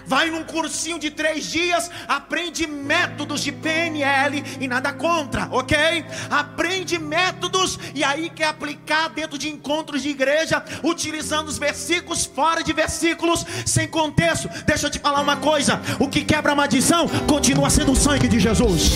[0.07, 6.05] Vai num cursinho de três dias, aprende métodos de PNL e nada contra, ok?
[6.29, 12.63] Aprende métodos e aí quer aplicar dentro de encontros de igreja, utilizando os versículos fora
[12.63, 14.49] de versículos, sem contexto.
[14.65, 18.29] Deixa eu te falar uma coisa: o que quebra a maldição continua sendo o sangue
[18.29, 18.93] de Jesus.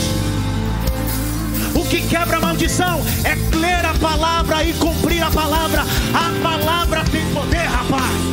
[1.75, 5.81] O que quebra a maldição é ler a palavra e cumprir a palavra.
[6.13, 8.30] A palavra tem poder, rapaz.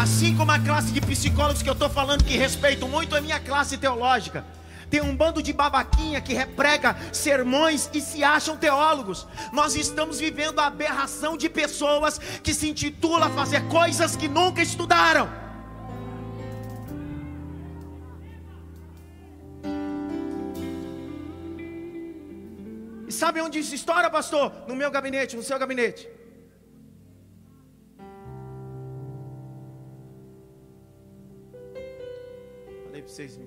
[0.00, 3.40] Assim como a classe de psicólogos que eu estou falando, que respeito muito a minha
[3.40, 4.44] classe teológica.
[4.88, 9.26] Tem um bando de babaquinha que reprega sermões e se acham teólogos.
[9.52, 14.62] Nós estamos vivendo a aberração de pessoas que se intitulam a fazer coisas que nunca
[14.62, 15.28] estudaram.
[23.08, 24.52] E sabe onde isso estoura, pastor?
[24.68, 26.08] No meu gabinete, no seu gabinete.
[33.08, 33.40] Vocês.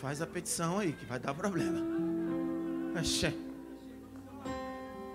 [0.00, 1.80] Faz a petição aí, que vai dar problema.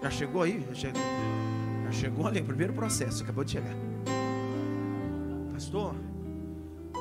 [0.02, 0.60] Já chegou aí?
[0.68, 1.02] Já chegou,
[1.86, 3.74] já chegou ali, o primeiro processo, acabou de chegar.
[5.54, 5.96] Pastor,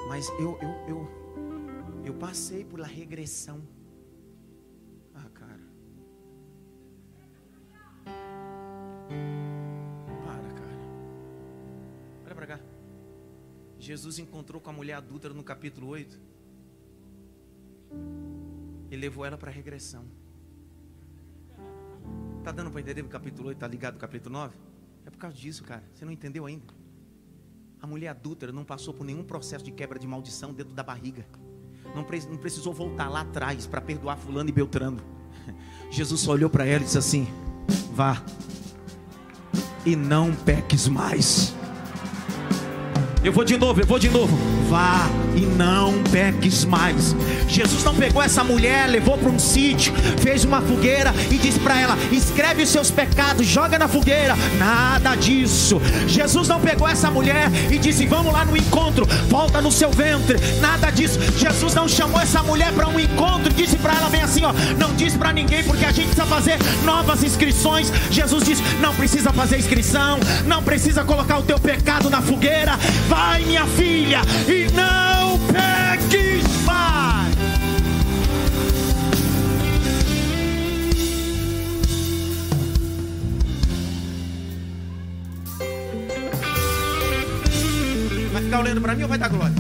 [0.09, 3.61] mas eu, eu, eu, eu passei por la regressão.
[13.83, 16.17] Jesus encontrou com a mulher adúltera no capítulo 8
[18.89, 20.05] e levou ela para a regressão.
[22.45, 24.55] Tá dando para entender o capítulo 8, tá ligado o capítulo 9?
[25.05, 25.83] É por causa disso, cara.
[25.93, 26.73] Você não entendeu ainda?
[27.81, 31.27] A mulher adúltera não passou por nenhum processo de quebra de maldição dentro da barriga.
[31.87, 34.99] Não, não precisou voltar lá atrás para perdoar fulano e beltrano.
[35.91, 37.27] Jesus só olhou para ela e disse assim:
[37.93, 38.25] Vá
[39.85, 41.61] e não peques mais.
[43.25, 44.37] Eu vou de novo, eu vou de novo.
[44.69, 47.15] Vá e não peques mais.
[47.49, 51.81] Jesus não pegou essa mulher, levou para um sítio, fez uma fogueira e disse para
[51.81, 54.37] ela: escreve os seus pecados, joga na fogueira.
[54.59, 55.81] Nada disso.
[56.07, 60.39] Jesus não pegou essa mulher e disse: vamos lá no encontro, volta no seu ventre.
[60.61, 61.19] Nada disso.
[61.37, 64.53] Jesus não chamou essa mulher para um encontro e disse para ela bem assim: ó,
[64.79, 67.93] não diz para ninguém porque a gente precisa fazer novas inscrições.
[68.11, 72.73] Jesus disse: não precisa fazer inscrição, não precisa colocar o teu pecado na fogueira
[73.09, 74.62] Vai, minha filha, e
[88.63, 89.55] olhando para mim ou vai dar glória?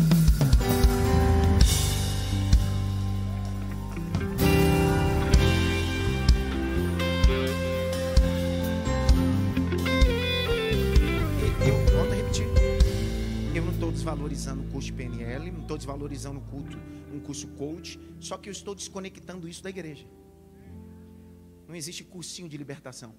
[13.93, 16.77] desvalorizando o curso PNL, não estou desvalorizando o culto,
[17.13, 20.07] um curso coach, só que eu estou desconectando isso da igreja.
[21.69, 23.15] Não existe cursinho de libertação.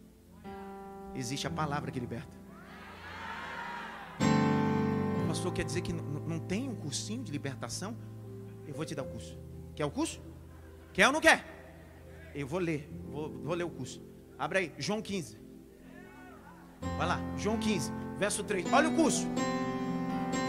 [1.16, 2.43] Existe a palavra que liberta.
[5.34, 7.98] Pastor quer dizer que não tem um cursinho de libertação?
[8.68, 9.36] Eu vou te dar o curso.
[9.76, 10.22] Quer o curso?
[10.94, 11.44] Quer ou não quer?
[12.36, 14.00] Eu vou ler, vou, vou ler o curso.
[14.38, 15.40] Abre aí, João 15.
[17.00, 18.72] Vai lá, João 15, verso 3.
[18.72, 19.28] Olha o curso.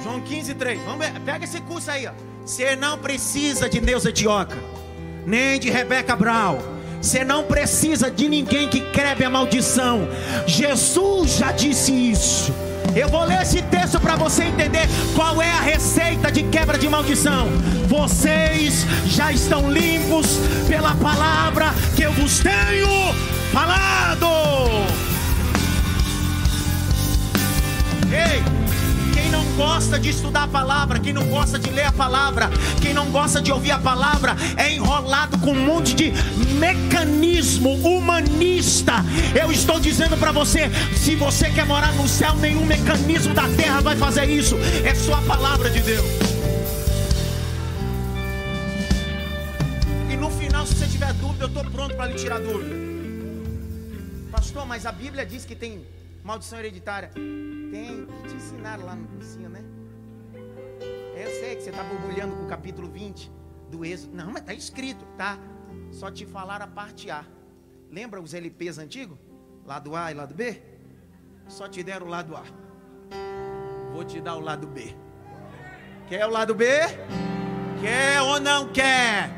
[0.03, 0.79] João 15, 3.
[0.83, 2.13] Vamos ver, pega esse curso aí, ó.
[2.43, 4.59] Você não precisa de Neuza Dioca,
[5.27, 6.59] nem de Rebeca Brown.
[7.01, 10.07] Você não precisa de ninguém que creve a maldição.
[10.47, 12.53] Jesus já disse isso.
[12.95, 16.89] Eu vou ler esse texto para você entender qual é a receita de quebra de
[16.89, 17.49] maldição.
[17.89, 23.13] Vocês já estão limpos pela palavra que eu vos tenho
[23.53, 24.27] falado.
[28.11, 28.64] Ei!
[29.57, 32.51] Gosta de estudar a palavra, quem não gosta de ler a palavra,
[32.81, 36.13] quem não gosta de ouvir a palavra, é enrolado com um monte de
[36.59, 38.95] mecanismo humanista.
[39.39, 43.81] Eu estou dizendo para você: se você quer morar no céu, nenhum mecanismo da terra
[43.81, 46.07] vai fazer isso, é só a palavra de Deus.
[50.11, 52.75] E no final, se você tiver dúvida, eu estou pronto para lhe tirar dúvida.
[54.31, 55.85] Pastor, mas a Bíblia diz que tem
[56.25, 57.11] maldição hereditária
[57.71, 59.63] tem, te ensinaram lá no cursinho, né?
[61.15, 63.31] Eu sei que você está borbulhando com o capítulo 20
[63.71, 64.17] do Êxodo.
[64.17, 65.39] Não, mas está escrito, tá?
[65.93, 67.25] Só te falar a parte A.
[67.91, 69.19] Lembra os LPs antigos?
[69.67, 70.61] Lado A e lado B?
[71.47, 72.43] Só te deram o lado A.
[73.93, 74.97] Vou te dar o lado B.
[76.09, 76.67] Quer o lado B?
[77.81, 79.31] Quer ou não quer?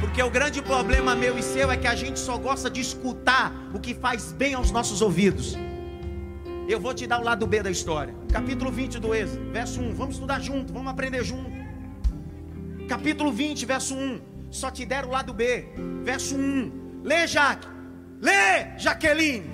[0.00, 3.52] Porque o grande problema meu e seu é que a gente só gosta de escutar
[3.74, 5.56] o que faz bem aos nossos ouvidos.
[6.70, 8.14] Eu vou te dar o lado B da história.
[8.32, 9.92] Capítulo 20 do Êxodo, verso 1.
[9.92, 11.50] Vamos estudar junto, vamos aprender junto.
[12.88, 14.20] Capítulo 20, verso 1.
[14.52, 15.66] Só te deram o lado B.
[16.04, 17.02] Verso 1.
[17.02, 17.66] Lê, Jaque.
[18.20, 19.50] Lê, Jaqueline.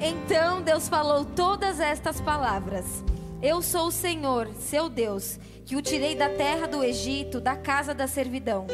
[0.00, 3.04] Então Deus falou todas estas palavras.
[3.42, 7.92] Eu sou o Senhor, seu Deus, que o tirei da terra do Egito, da casa
[7.92, 8.66] da servidão.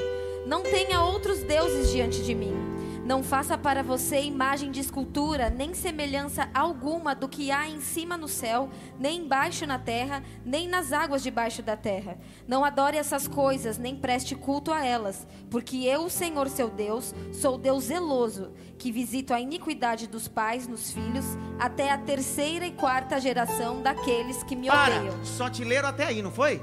[0.46, 2.71] Não tenha outros deuses diante de mim.
[3.04, 8.16] Não faça para você imagem de escultura, nem semelhança alguma do que há em cima
[8.16, 12.16] no céu, nem embaixo na terra, nem nas águas debaixo da terra.
[12.46, 17.58] Não adore essas coisas, nem preste culto a elas, porque eu, Senhor seu Deus, sou
[17.58, 21.24] Deus zeloso, que visito a iniquidade dos pais nos filhos,
[21.58, 25.24] até a terceira e quarta geração daqueles que me Para, odeiam.
[25.24, 26.62] Só te leram até aí, não foi?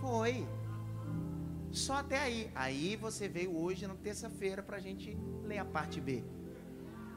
[0.00, 0.46] Foi.
[1.78, 2.50] Só até aí.
[2.54, 6.24] Aí você veio hoje na terça-feira para a gente ler a parte B.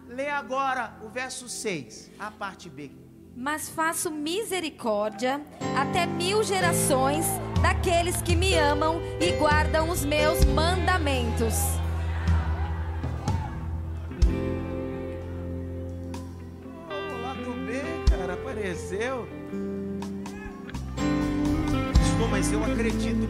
[0.08, 2.92] Lê agora o verso 6, a parte B.
[3.36, 5.42] Mas faço misericórdia
[5.76, 7.26] até mil gerações
[7.62, 11.81] daqueles que me amam e guardam os meus mandamentos.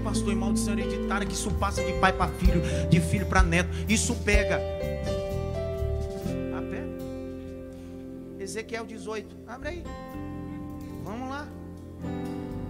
[0.02, 3.70] Pastor, em maldição hereditária, que isso passa de pai para filho, de filho para neto.
[3.88, 4.60] Isso pega.
[6.58, 6.84] Até
[8.44, 9.36] Ezequiel 18.
[9.48, 9.84] Abre aí.
[11.04, 11.48] Vamos lá.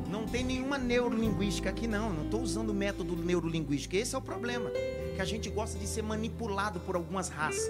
[0.09, 2.09] Não tem nenhuma neurolinguística aqui, não.
[2.09, 3.95] Não estou usando o método neurolinguístico.
[3.95, 4.69] Esse é o problema.
[5.15, 7.69] Que a gente gosta de ser manipulado por algumas raças.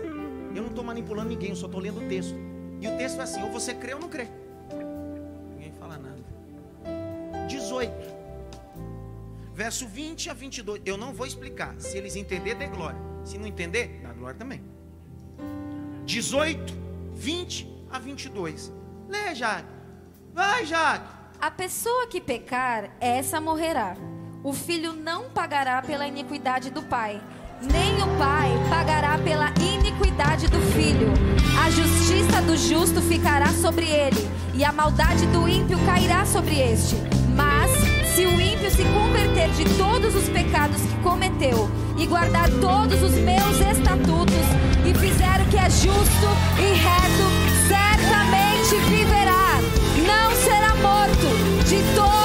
[0.54, 2.36] Eu não estou manipulando ninguém, eu só estou lendo o texto.
[2.82, 4.28] E o texto é assim: ou você crê ou não crê.
[5.54, 6.18] Ninguém fala nada.
[7.48, 7.92] 18,
[9.54, 10.82] verso 20 a 22.
[10.86, 11.76] Eu não vou explicar.
[11.80, 13.00] Se eles entenderem, dê glória.
[13.24, 14.64] Se não entender, dá glória também.
[16.06, 16.74] 18,
[17.14, 18.72] 20 a 22.
[19.08, 19.68] Lê, Jaque.
[20.34, 21.08] Vai, Jaque.
[21.40, 23.96] A pessoa que pecar, essa morrerá.
[24.44, 27.22] O filho não pagará pela iniquidade do pai,
[27.62, 31.12] nem o pai pagará pela iniquidade do filho.
[31.64, 34.18] A justiça do justo ficará sobre ele,
[34.56, 37.21] e a maldade do ímpio cairá sobre este.
[38.22, 41.68] Se o ímpio se converter de todos os pecados que cometeu
[41.98, 44.46] e guardar todos os meus estatutos
[44.86, 46.28] e fizer o que é justo
[46.60, 47.26] e reto,
[47.68, 49.60] certamente viverá.
[50.06, 52.21] Não será morto de todas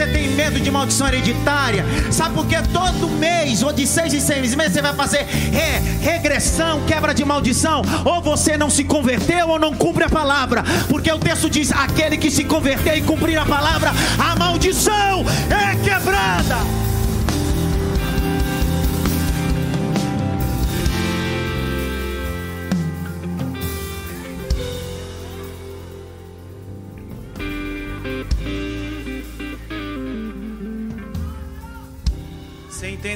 [0.00, 1.84] você tem medo de maldição hereditária?
[2.10, 5.98] Sabe por que todo mês, ou de seis em seis meses, você vai fazer re,
[6.00, 7.82] regressão, quebra de maldição?
[8.02, 10.64] Ou você não se converteu ou não cumpre a palavra?
[10.88, 15.76] Porque o texto diz: aquele que se converter e cumprir a palavra, a maldição é
[15.84, 16.89] quebrada.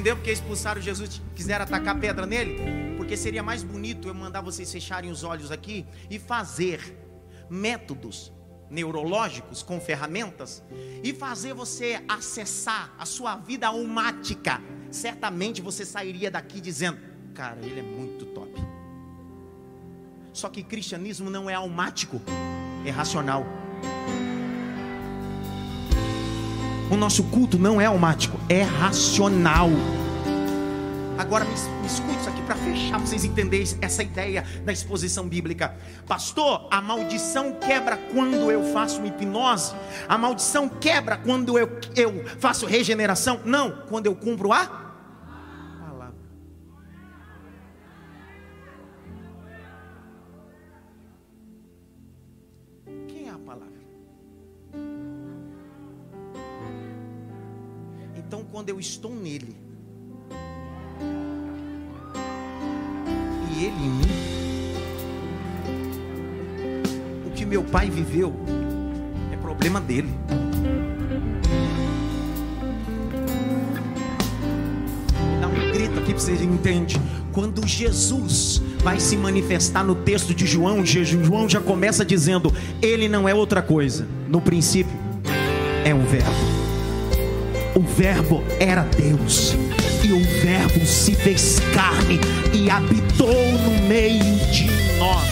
[0.05, 1.23] Entendeu porque expulsaram Jesus?
[1.35, 2.59] Quiseram atacar pedra nele?
[2.99, 6.79] Porque seria mais bonito eu mandar vocês fecharem os olhos aqui e fazer
[7.49, 8.31] métodos
[8.69, 10.63] neurológicos com ferramentas
[11.03, 14.61] e fazer você acessar a sua vida almática.
[14.91, 16.99] Certamente você sairia daqui dizendo:
[17.33, 18.53] Cara, ele é muito top.
[20.35, 22.21] Só que cristianismo não é almático,
[22.85, 23.47] é racional.
[26.91, 29.71] O nosso culto não é almático, é racional.
[31.17, 35.27] Agora me, me escute isso aqui para fechar, pra vocês entenderem essa ideia da exposição
[35.27, 35.75] bíblica.
[36.07, 39.75] Pastor, a maldição quebra quando eu faço hipnose?
[40.09, 43.41] A maldição quebra quando eu, eu faço regeneração?
[43.45, 44.84] Não, quando eu cumpro a
[58.55, 59.57] quando eu estou nele,
[63.51, 64.07] e ele em mim,
[67.27, 68.33] o que meu pai viveu
[69.33, 70.09] é problema dele.
[75.41, 77.03] Dá um grito aqui para vocês entenderem.
[77.33, 83.29] Quando Jesus vai se manifestar no texto de João, João já começa dizendo: Ele não
[83.29, 84.07] é outra coisa.
[84.29, 84.97] No princípio,
[85.85, 86.54] é o Verbo.
[87.77, 89.51] O Verbo era Deus,
[90.05, 92.21] e o Verbo se fez carne
[92.55, 94.67] e habitou no meio de
[94.97, 95.29] nós.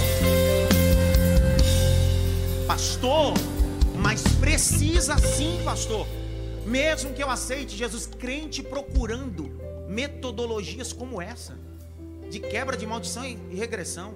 [2.66, 3.34] Pastor,
[3.97, 6.05] mas precisa sim, pastor.
[6.66, 9.49] Mesmo que eu aceite Jesus, crente procurando
[9.88, 11.57] metodologias como essa,
[12.28, 14.14] de quebra de maldição e regressão,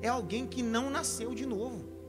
[0.00, 1.99] é alguém que não nasceu de novo.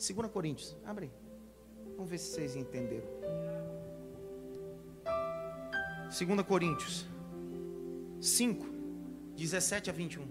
[0.00, 1.12] 2 Coríntios, abre.
[1.94, 3.06] Vamos ver se vocês entenderam.
[6.08, 7.06] 2 Coríntios
[8.18, 8.66] 5,
[9.36, 10.26] 17 a 21.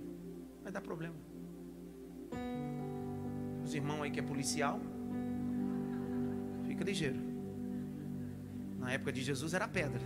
[0.64, 1.14] Vai dar problema.
[3.64, 4.80] Os irmãos aí que é policial,
[6.66, 7.20] fica ligeiro.
[8.80, 10.02] Na época de Jesus era pedra.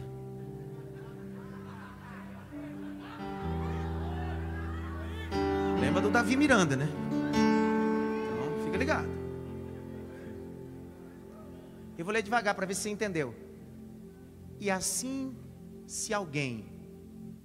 [5.80, 6.90] Lembra do Davi Miranda, né?
[8.34, 9.13] Então, fica ligado.
[12.04, 13.34] Eu vou ler devagar para ver se você entendeu.
[14.60, 15.34] E assim,
[15.88, 16.66] se alguém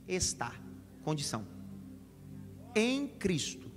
[0.08, 0.52] está,
[1.04, 1.46] condição,
[2.74, 3.70] em Cristo,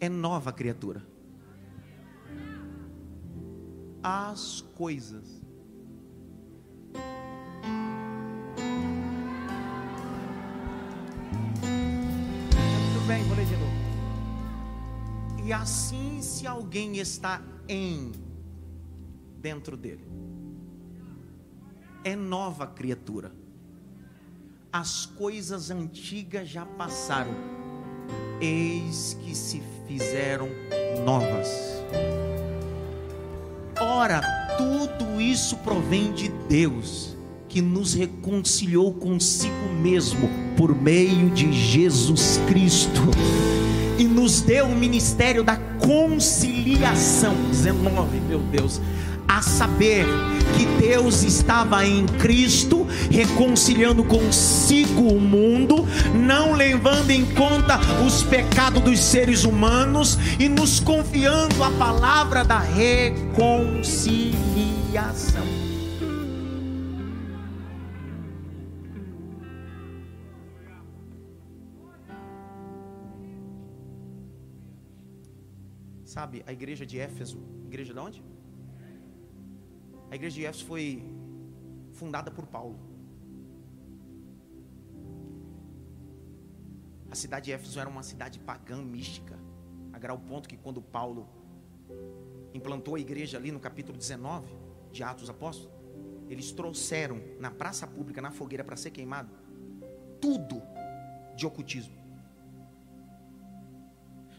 [0.00, 1.06] é nova criatura.
[4.02, 5.42] As coisas.
[13.06, 13.74] Bem, vou ler de novo.
[15.44, 18.23] E assim, se alguém está em
[19.44, 20.02] dentro dele.
[22.02, 23.30] É nova criatura.
[24.72, 27.34] As coisas antigas já passaram,
[28.40, 30.48] eis que se fizeram
[31.04, 31.46] novas.
[33.78, 34.22] Ora,
[34.56, 37.14] tudo isso provém de Deus,
[37.46, 40.26] que nos reconciliou consigo mesmo
[40.56, 43.02] por meio de Jesus Cristo
[43.98, 47.34] e nos deu o ministério da conciliação.
[47.50, 48.80] 19, meu Deus
[49.34, 50.06] a saber
[50.56, 58.80] que Deus estava em Cristo, reconciliando consigo o mundo, não levando em conta os pecados
[58.80, 65.42] dos seres humanos e nos confiando a palavra da reconciliação.
[76.04, 78.22] Sabe, a igreja de Éfeso, igreja de onde?
[80.14, 81.02] A igreja de Éfeso foi
[81.90, 82.78] fundada por Paulo.
[87.10, 89.36] A cidade de Éfeso era uma cidade pagã, mística,
[89.92, 91.28] a grau ponto que quando Paulo
[92.52, 94.54] implantou a igreja ali no capítulo 19
[94.92, 95.72] de Atos Apóstolos,
[96.28, 99.34] eles trouxeram na praça pública, na fogueira para ser queimado,
[100.20, 100.62] tudo
[101.34, 101.96] de ocultismo.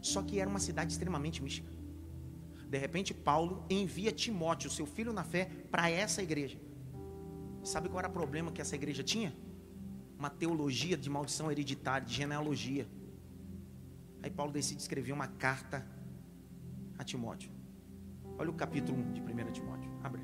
[0.01, 1.74] Só que era uma cidade extremamente mística.
[2.70, 6.59] De repente, Paulo envia Timóteo, seu filho na fé, para essa igreja.
[7.63, 9.36] Sabe qual era o problema que essa igreja tinha?
[10.18, 12.88] Uma teologia de maldição hereditária, de genealogia.
[14.22, 15.86] Aí Paulo decide escrever uma carta
[16.97, 17.51] a Timóteo.
[18.38, 19.91] Olha o capítulo 1 de 1 Timóteo.
[20.03, 20.22] Abre.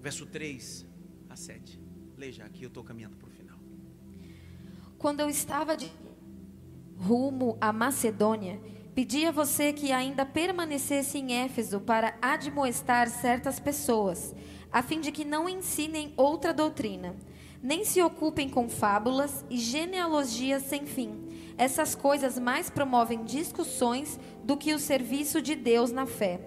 [0.00, 0.86] Verso 3
[1.28, 1.80] a 7.
[2.16, 3.27] Leia aqui, eu estou caminhando para.
[4.98, 5.92] Quando eu estava de
[6.98, 8.60] rumo à Macedônia,
[8.96, 14.34] pedi a você que ainda permanecesse em Éfeso para admoestar certas pessoas,
[14.72, 17.14] a fim de que não ensinem outra doutrina,
[17.62, 21.28] nem se ocupem com fábulas e genealogias sem fim.
[21.56, 26.40] Essas coisas mais promovem discussões do que o serviço de Deus na fé.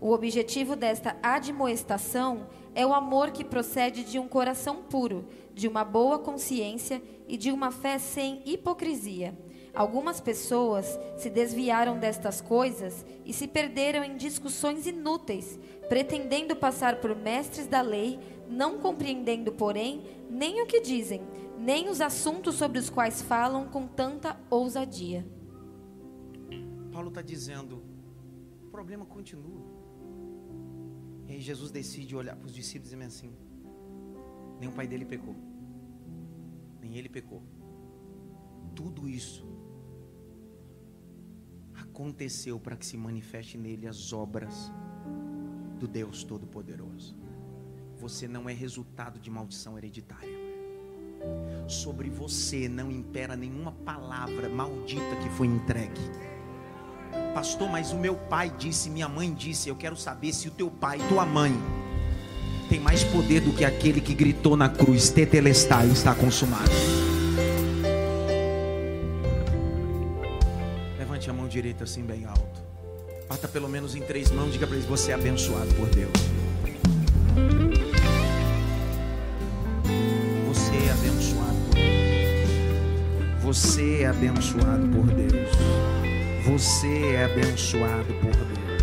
[0.00, 5.84] O objetivo desta admoestação é o amor que procede de um coração puro, de uma
[5.84, 9.36] boa consciência e de uma fé sem hipocrisia.
[9.74, 17.14] Algumas pessoas se desviaram destas coisas e se perderam em discussões inúteis, pretendendo passar por
[17.14, 18.18] mestres da lei,
[18.48, 21.22] não compreendendo, porém, nem o que dizem,
[21.58, 25.26] nem os assuntos sobre os quais falam com tanta ousadia.
[26.90, 27.82] Paulo está dizendo:
[28.64, 29.75] o problema continua.
[31.28, 33.32] E aí Jesus decide olhar para os discípulos e dizer assim:
[34.60, 35.34] nem o pai dele pecou
[36.86, 37.42] nem ele pecou.
[38.74, 39.44] Tudo isso
[41.74, 44.70] aconteceu para que se manifeste nele as obras
[45.78, 47.16] do Deus Todo-Poderoso.
[47.98, 50.36] Você não é resultado de maldição hereditária.
[51.66, 56.00] Sobre você não impera nenhuma palavra maldita que foi entregue.
[57.36, 60.70] Pastor, mas o meu pai disse, minha mãe disse, eu quero saber se o teu
[60.70, 61.54] pai, tua mãe,
[62.66, 66.70] tem mais poder do que aquele que gritou na cruz: Tetelestai, está consumado.
[70.98, 72.62] Levante a mão direita assim, bem alto.
[73.28, 74.50] Bata pelo menos em três mãos.
[74.50, 76.12] Diga para eles: Você é abençoado por Deus.
[80.48, 83.42] Você é abençoado por Deus.
[83.42, 86.05] Você é abençoado por Deus.
[86.46, 88.82] Você é abençoado por Deus.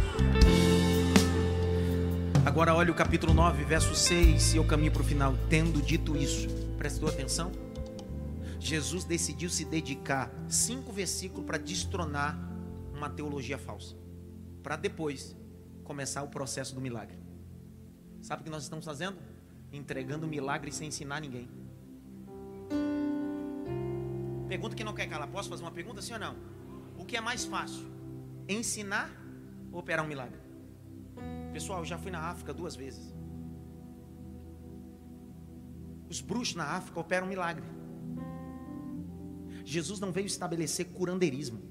[2.46, 5.34] Agora olha o capítulo 9, verso 6, e eu caminho para o final.
[5.50, 7.54] Tendo dito isso, prestou atenção?
[8.60, 12.38] Jesus decidiu se dedicar cinco versículos para destronar
[12.94, 13.96] uma teologia falsa,
[14.62, 15.34] para depois
[15.86, 17.18] começar o processo do milagre.
[18.22, 19.18] Sabe o que nós estamos fazendo?
[19.72, 21.48] Entregando milagre sem ensinar ninguém.
[24.50, 25.30] Pergunta que não quer calar.
[25.30, 26.63] Posso fazer uma pergunta sim ou não?
[27.04, 27.86] O que é mais fácil?
[28.48, 29.12] Ensinar
[29.74, 30.40] ou operar um milagre?
[31.52, 33.14] Pessoal, eu já fui na África duas vezes.
[36.10, 37.66] Os bruxos na África operam milagre.
[39.66, 41.62] Jesus não veio estabelecer curandeirismo,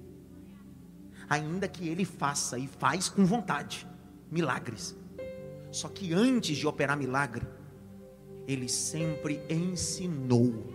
[1.31, 3.89] ainda que ele faça e faz com vontade
[4.31, 4.95] milagres.
[5.71, 7.47] Só que antes de operar milagre,
[8.47, 10.72] ele sempre ensinou.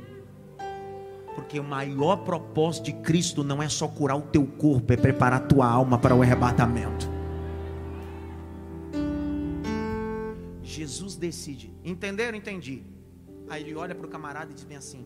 [1.38, 5.44] Porque o maior propósito de Cristo não é só curar o teu corpo, é preparar
[5.44, 7.08] a tua alma para o arrebatamento.
[10.64, 11.72] Jesus decide.
[11.84, 12.36] Entenderam?
[12.36, 12.84] Entendi.
[13.48, 15.06] Aí ele olha para o camarada e diz bem assim: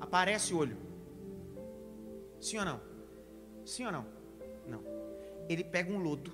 [0.00, 0.78] Aparece o olho.
[2.40, 2.80] Sim ou não?
[3.62, 4.06] Sim ou não?
[4.66, 4.82] Não.
[5.50, 6.32] Ele pega um lodo.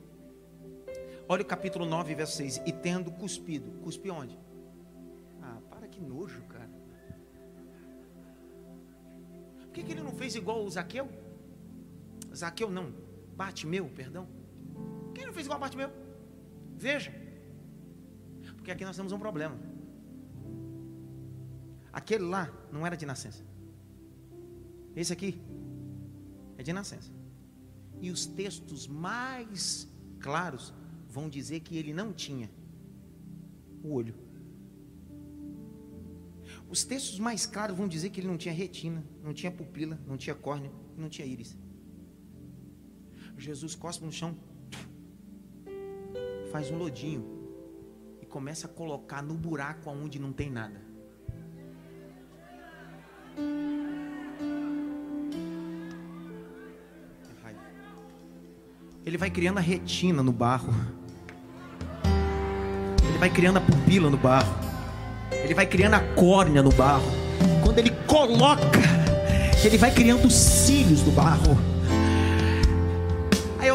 [1.28, 2.62] Olha o capítulo 9, verso 6.
[2.64, 3.72] E tendo cuspido.
[3.82, 4.38] Cuspe onde?
[5.42, 6.40] Ah, para que nojo,
[9.72, 11.08] Por que, que ele não fez igual o Zaqueu?
[12.36, 12.92] Zaqueu não,
[13.34, 14.28] Bartimeu, perdão.
[14.74, 15.90] Por que ele não fez igual a Bartimeu?
[16.76, 17.10] Veja.
[18.54, 19.58] Porque aqui nós temos um problema.
[21.90, 23.42] Aquele lá não era de nascença.
[24.94, 25.40] Esse aqui
[26.58, 27.10] é de nascença.
[27.98, 29.88] E os textos mais
[30.20, 30.74] claros
[31.08, 32.50] vão dizer que ele não tinha
[33.82, 34.14] o olho.
[36.72, 40.16] Os textos mais claros vão dizer que ele não tinha retina, não tinha pupila, não
[40.16, 41.54] tinha córnea, não tinha íris.
[43.36, 44.34] Jesus cospe no chão,
[46.50, 47.26] faz um lodinho
[48.22, 50.80] e começa a colocar no buraco onde não tem nada.
[59.04, 60.72] Ele vai criando a retina no barro.
[63.06, 64.61] Ele vai criando a pupila no barro.
[65.52, 67.12] Ele vai criando a córnea no barro.
[67.62, 68.80] Quando ele coloca,
[69.62, 71.71] ele vai criando os cílios no barro.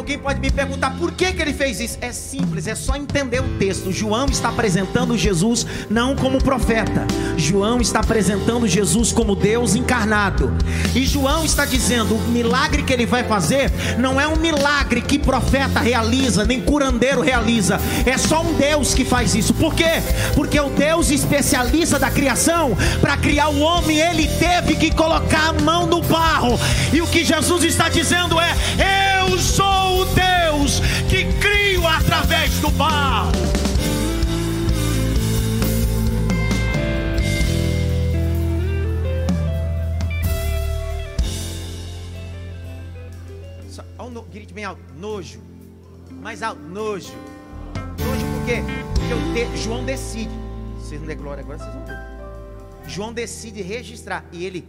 [0.07, 1.97] Alguém pode me perguntar por que, que ele fez isso?
[1.99, 3.91] É simples, é só entender o texto.
[3.91, 7.05] João está apresentando Jesus não como profeta,
[7.35, 10.55] João está apresentando Jesus como Deus encarnado.
[10.95, 15.19] E João está dizendo: o milagre que ele vai fazer não é um milagre que
[15.19, 19.53] profeta realiza, nem curandeiro realiza, é só um Deus que faz isso.
[19.55, 20.01] Por quê?
[20.33, 25.53] Porque o Deus especialista da criação, para criar o homem, ele teve que colocar a
[25.61, 26.57] mão no barro.
[26.93, 28.55] E o que Jesus está dizendo é:
[29.27, 29.66] Eu sou
[29.97, 30.79] o Deus
[31.09, 33.47] que crio através do barro.
[44.37, 45.39] Grite bem alto, nojo.
[46.11, 47.11] Mais alto, nojo.
[47.73, 48.61] Nojo por quê?
[49.09, 50.29] Porque João decide.
[50.77, 51.97] Vocês não glória agora, vocês vão ver.
[52.87, 54.23] João decide registrar.
[54.31, 54.63] E ele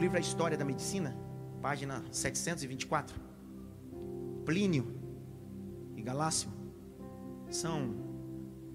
[0.00, 1.14] O livro A História da Medicina,
[1.60, 3.20] página 724.
[4.46, 4.98] Plínio
[5.94, 6.50] e Galácio
[7.50, 7.96] são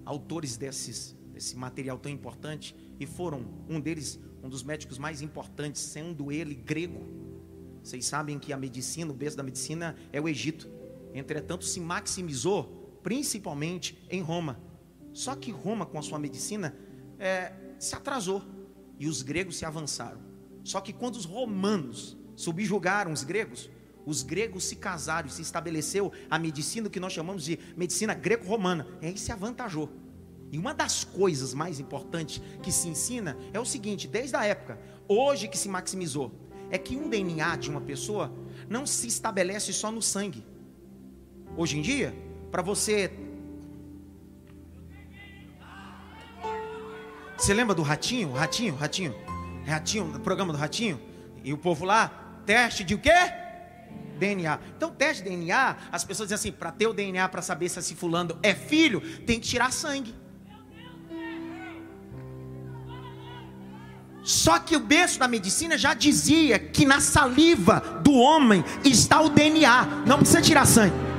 [0.04, 5.82] autores desses, desse material tão importante e foram um deles, um dos médicos mais importantes,
[5.82, 7.04] sendo ele grego.
[7.82, 10.70] Vocês sabem que a medicina, o berço da medicina é o Egito.
[11.12, 14.60] Entretanto, se maximizou principalmente em Roma.
[15.12, 16.72] Só que Roma, com a sua medicina,
[17.18, 18.44] é, se atrasou
[18.96, 20.35] e os gregos se avançaram.
[20.66, 23.70] Só que quando os romanos subjugaram os gregos,
[24.04, 28.84] os gregos se casaram e se estabeleceu a medicina que nós chamamos de medicina greco-romana.
[29.00, 29.88] E aí se avantajou.
[30.50, 34.76] E uma das coisas mais importantes que se ensina é o seguinte: desde a época,
[35.06, 36.32] hoje que se maximizou,
[36.68, 38.34] é que um DNA de uma pessoa
[38.68, 40.44] não se estabelece só no sangue.
[41.56, 42.12] Hoje em dia,
[42.50, 43.12] para você.
[47.38, 48.32] Você lembra do ratinho?
[48.32, 49.25] Ratinho, ratinho.
[49.66, 51.00] Ratinho, programa do Ratinho,
[51.42, 53.10] e o povo lá, teste de o quê?
[54.18, 54.58] DNA.
[54.76, 57.78] Então, teste de DNA, as pessoas dizem assim: para ter o DNA para saber se
[57.78, 60.14] esse fulano é filho, tem que tirar sangue.
[64.22, 69.28] Só que o berço da medicina já dizia que na saliva do homem está o
[69.28, 71.15] DNA, não precisa tirar sangue.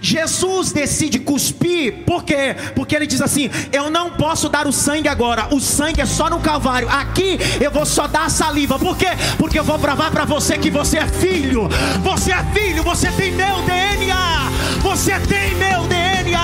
[0.00, 2.54] Jesus decide cuspir, por quê?
[2.74, 6.30] Porque ele diz assim: Eu não posso dar o sangue agora, o sangue é só
[6.30, 6.88] no Calvário.
[6.88, 9.08] Aqui eu vou só dar a saliva, por quê?
[9.36, 11.68] Porque eu vou provar para você que você é filho,
[12.02, 16.38] você é filho, você tem meu DNA, você tem meu DNA.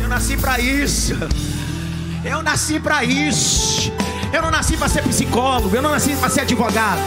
[0.00, 1.14] Eu nasci para isso,
[2.24, 3.92] eu nasci para isso.
[4.32, 7.00] Eu não nasci para ser psicólogo, eu não nasci para ser advogado,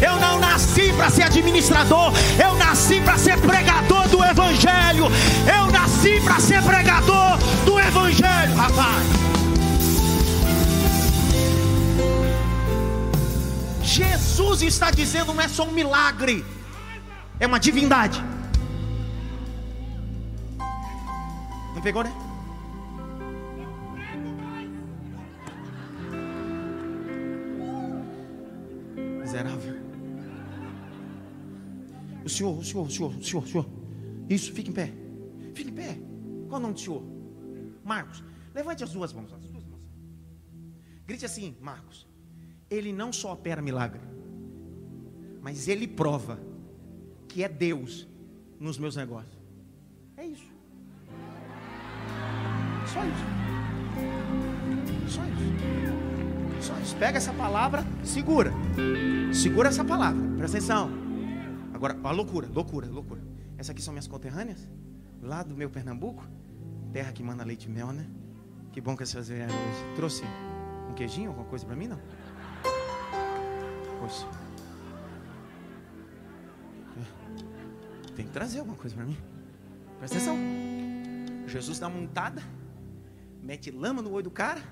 [0.00, 2.10] eu não nasci para ser administrador,
[2.42, 5.04] eu nasci para ser pregador do Evangelho,
[5.46, 7.36] eu nasci para ser pregador
[7.66, 9.04] do Evangelho, rapaz.
[13.82, 16.44] Jesus está dizendo não é só um milagre,
[17.38, 18.24] é uma divindade.
[21.74, 22.23] Não pegou, né?
[32.24, 33.66] O senhor, o senhor, o senhor, o senhor, o senhor.
[34.28, 34.92] Isso, fique em pé.
[35.54, 35.98] Fique em pé.
[36.48, 37.02] Qual o nome do senhor?
[37.84, 38.24] Marcos.
[38.54, 39.32] Levante as duas mãos.
[39.32, 39.80] As duas mãos.
[41.06, 42.06] Grite assim, Marcos.
[42.70, 44.00] Ele não só opera milagre,
[45.42, 46.40] mas ele prova
[47.28, 48.08] que é Deus
[48.58, 49.36] nos meus negócios.
[50.16, 50.46] É isso.
[52.86, 53.24] Só isso.
[55.08, 56.66] Só isso.
[56.66, 56.96] Só isso.
[56.96, 58.50] Pega essa palavra, segura.
[59.32, 60.22] Segura essa palavra.
[60.38, 61.03] Presta atenção.
[61.84, 63.20] Agora, a loucura, loucura, loucura.
[63.58, 64.66] Essas aqui são minhas conterrâneas,
[65.20, 66.26] lá do meu Pernambuco,
[66.94, 68.08] terra que manda leite e mel, né?
[68.72, 69.94] Que bom que vocês vieram hoje.
[69.94, 70.22] Trouxe
[70.88, 72.00] um queijinho, alguma coisa para mim, não?
[74.00, 74.26] Poxa.
[78.16, 79.18] Tem que trazer alguma coisa para mim.
[79.98, 80.38] Presta atenção.
[81.46, 82.42] Jesus dá uma montada,
[83.42, 84.62] mete lama no olho do cara.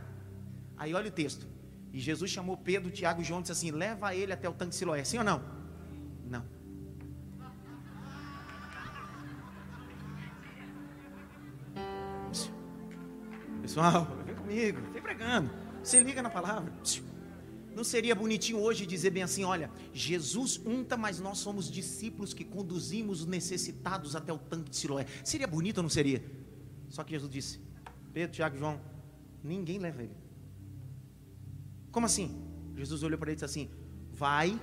[0.79, 1.47] Aí olha o texto.
[1.93, 4.71] E Jesus chamou Pedro, Tiago e João e disse assim: leva ele até o tanque
[4.71, 5.05] de Siloé.
[5.05, 5.43] Sim ou não?
[6.25, 6.62] Não.
[13.73, 15.51] Pessoal, vem comigo, vem pregando.
[15.83, 16.71] Você liga na palavra.
[17.75, 22.45] Não seria bonitinho hoje dizer bem assim: olha, Jesus unta, mas nós somos discípulos que
[22.45, 25.07] conduzimos os necessitados até o tanque de Siloé.
[25.25, 26.23] Seria bonito ou não seria?
[26.91, 27.63] Só que Jesus disse:
[28.13, 28.79] Pedro, Tiago João,
[29.43, 30.17] ninguém leva ele.
[31.91, 32.47] Como assim?
[32.77, 33.71] Jesus olhou para ele e disse assim:
[34.11, 34.61] Vai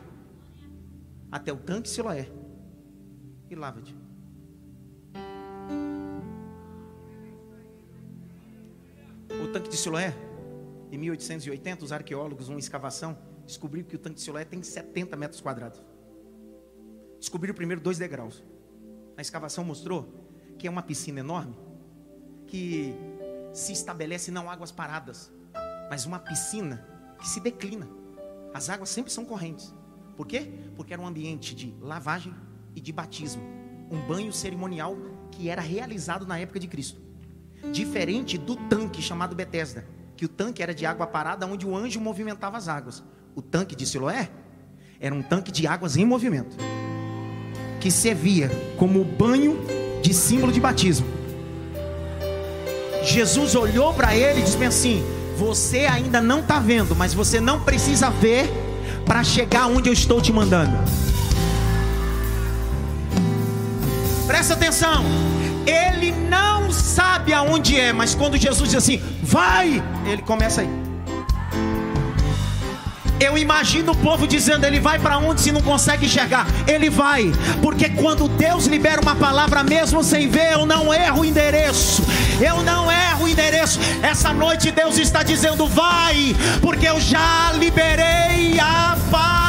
[1.31, 2.29] até o tanque de Siloé
[3.49, 3.95] e lava-te.
[9.43, 10.13] O tanque de Siloé
[10.91, 15.39] em 1880, os arqueólogos, uma escavação, descobriram que o tanque de Siloé tem 70 metros
[15.39, 15.81] quadrados.
[17.19, 18.43] Descobriram primeiro dois degraus.
[19.15, 20.13] A escavação mostrou
[20.57, 21.55] que é uma piscina enorme,
[22.47, 22.93] que
[23.53, 25.31] se estabelece não águas paradas,
[25.89, 26.85] mas uma piscina
[27.19, 27.87] que se declina.
[28.53, 29.73] As águas sempre são correntes.
[30.17, 30.51] Por quê?
[30.75, 32.33] Porque era um ambiente de lavagem
[32.75, 33.41] e de batismo.
[33.91, 34.97] Um banho cerimonial
[35.31, 37.08] que era realizado na época de Cristo.
[37.71, 39.85] Diferente do tanque chamado Betesda
[40.19, 43.01] que o tanque era de água parada, onde o anjo movimentava as águas.
[43.33, 44.29] O tanque de Siloé
[44.99, 46.57] era um tanque de águas em movimento,
[47.79, 49.57] que servia como banho
[50.01, 51.07] de símbolo de batismo.
[53.01, 55.05] Jesus olhou para ele e disse assim:
[55.37, 58.49] Você ainda não está vendo, mas você não precisa ver
[59.05, 60.77] para chegar onde eu estou te mandando.
[64.27, 65.05] Presta atenção.
[65.65, 66.11] Ele
[66.69, 70.69] não sabe aonde é, mas quando Jesus diz assim, vai, ele começa aí.
[73.19, 76.47] Eu imagino o povo dizendo: Ele vai para onde se não consegue enxergar?
[76.65, 81.25] Ele vai, porque quando Deus libera uma palavra, mesmo sem ver, eu não erro o
[81.25, 82.01] endereço.
[82.39, 83.77] Eu não erro o endereço.
[84.01, 89.48] Essa noite Deus está dizendo: Vai, porque eu já liberei a palavra.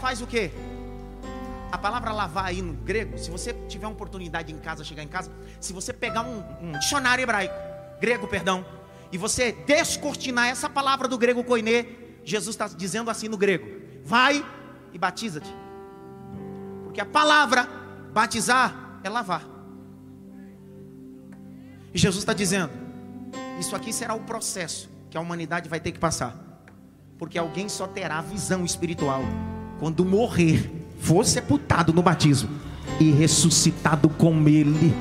[0.00, 0.50] Faz o quê?
[1.70, 5.08] A palavra lavar aí no grego, se você tiver uma oportunidade em casa, chegar em
[5.08, 5.30] casa,
[5.60, 7.54] se você pegar um, um dicionário hebraico,
[8.00, 8.64] grego, perdão,
[9.12, 11.86] e você descortinar essa palavra do grego koine,
[12.24, 13.68] Jesus está dizendo assim no grego:
[14.04, 14.44] vai
[14.92, 15.54] e batiza-te.
[16.84, 17.68] Porque a palavra
[18.12, 19.46] batizar é lavar.
[21.94, 22.72] E Jesus está dizendo:
[23.60, 26.50] isso aqui será o processo que a humanidade vai ter que passar
[27.20, 29.20] porque alguém só terá visão espiritual
[29.80, 30.70] quando morrer,
[31.00, 32.50] for sepultado no batismo
[33.00, 34.92] e ressuscitado com Ele.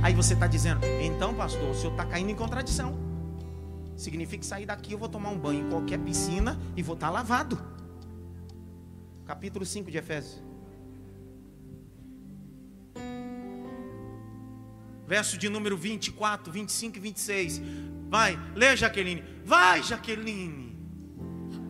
[0.00, 2.96] Aí você está dizendo, então, pastor, o senhor está caindo em contradição.
[3.96, 7.08] Significa que sair daqui eu vou tomar um banho em qualquer piscina e vou estar
[7.08, 7.58] tá lavado.
[9.26, 10.40] Capítulo 5 de Efésios.
[15.08, 17.62] Verso de número 24, 25 e 26.
[18.08, 19.24] Vai, lê, Jaqueline.
[19.44, 20.71] Vai, Jaqueline.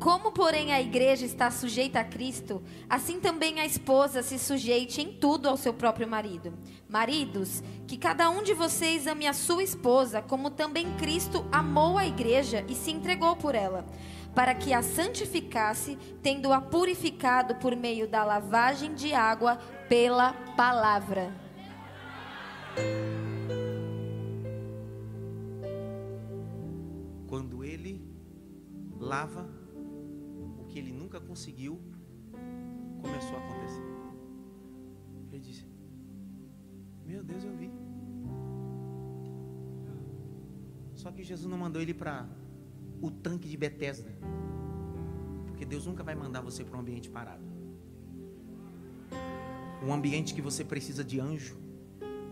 [0.02, 5.12] Como, porém, a igreja está sujeita a Cristo, assim também a esposa se sujeite em
[5.12, 6.52] tudo ao seu próprio marido.
[6.88, 12.04] Maridos, que cada um de vocês ame a sua esposa, como também Cristo amou a
[12.04, 13.86] igreja e se entregou por ela,
[14.34, 19.56] para que a santificasse, tendo-a purificado por meio da lavagem de água
[19.88, 21.32] pela palavra
[29.02, 29.61] lava o
[30.72, 31.78] que ele nunca conseguiu,
[33.02, 33.82] começou a acontecer.
[35.30, 35.66] Ele disse:
[37.04, 37.70] Meu Deus, eu vi.
[40.94, 42.26] Só que Jesus não mandou ele para
[43.02, 44.12] o tanque de Betesda.
[45.46, 47.44] Porque Deus nunca vai mandar você para um ambiente parado.
[49.86, 51.61] Um ambiente que você precisa de anjo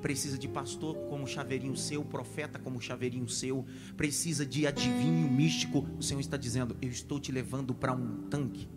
[0.01, 3.65] precisa de pastor como chaveirinho seu, profeta como chaveirinho seu,
[3.97, 5.87] precisa de adivinho místico.
[5.99, 8.69] O Senhor está dizendo: Eu estou te levando para um tanque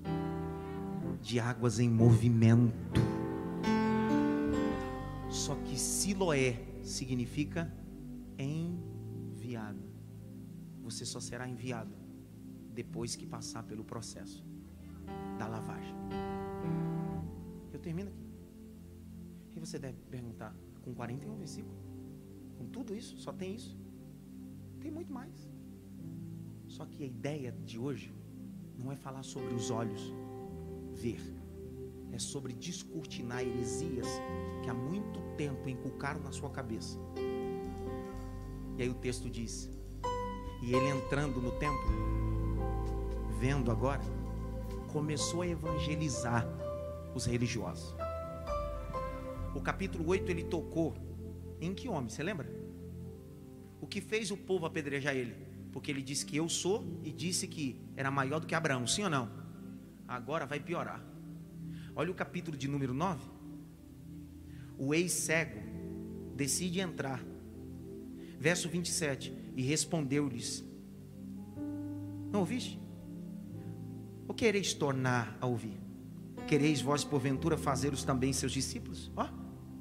[1.21, 3.01] de águas em movimento.
[5.29, 7.73] Só que Siloé significa
[8.37, 9.81] enviado.
[10.83, 11.93] Você só será enviado
[12.73, 14.45] depois que passar pelo processo
[15.39, 15.95] da lavagem.
[17.71, 18.23] Eu termino aqui.
[19.55, 21.77] E você deve perguntar: com 41 versículos?
[22.57, 23.17] Com tudo isso?
[23.17, 23.77] Só tem isso?
[24.79, 25.49] Tem muito mais.
[26.67, 28.13] Só que a ideia de hoje
[28.77, 30.13] não é falar sobre os olhos
[30.93, 31.21] ver,
[32.11, 34.07] é sobre descortinar heresias
[34.63, 36.99] que há muito tempo inculcaram na sua cabeça.
[38.77, 39.69] E aí o texto diz:
[40.61, 41.89] E ele entrando no templo,
[43.39, 44.01] vendo agora,
[44.91, 46.47] começou a evangelizar
[47.15, 47.95] os religiosos.
[49.55, 50.95] O capítulo 8 ele tocou
[51.61, 52.09] em que homem?
[52.09, 52.51] Você lembra?
[53.79, 55.35] O que fez o povo apedrejar ele?
[55.71, 59.03] Porque ele disse que eu sou e disse que era maior do que Abraão, sim
[59.03, 59.29] ou não?
[60.07, 61.03] Agora vai piorar.
[61.95, 63.21] Olha o capítulo de número 9.
[64.77, 65.59] O ex-cego
[66.35, 67.23] decide entrar.
[68.39, 69.33] Verso 27.
[69.55, 70.63] E respondeu-lhes:
[72.31, 72.79] Não ouviste?
[74.27, 75.79] O quereis tornar a ouvir?
[76.47, 79.11] Quereis vós, porventura, fazer-os também seus discípulos?
[79.15, 79.27] Ó,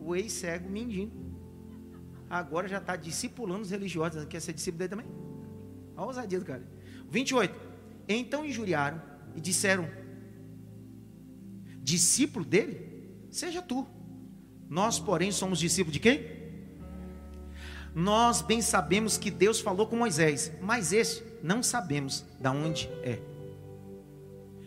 [0.04, 1.12] o ex-cego mendindo.
[2.28, 4.24] Agora já está discipulando os religiosos.
[4.24, 5.06] Quer ser discípulo dele também?
[5.94, 6.66] Olha a ousadia do cara.
[7.10, 7.54] 28.
[8.08, 9.00] Então injuriaram
[9.36, 9.88] e disseram:
[11.78, 13.10] Discípulo dele?
[13.30, 13.86] Seja tu.
[14.68, 16.42] Nós, porém, somos discípulos de quem?
[17.94, 23.20] Nós bem sabemos que Deus falou com Moisés, mas esse não sabemos de onde é.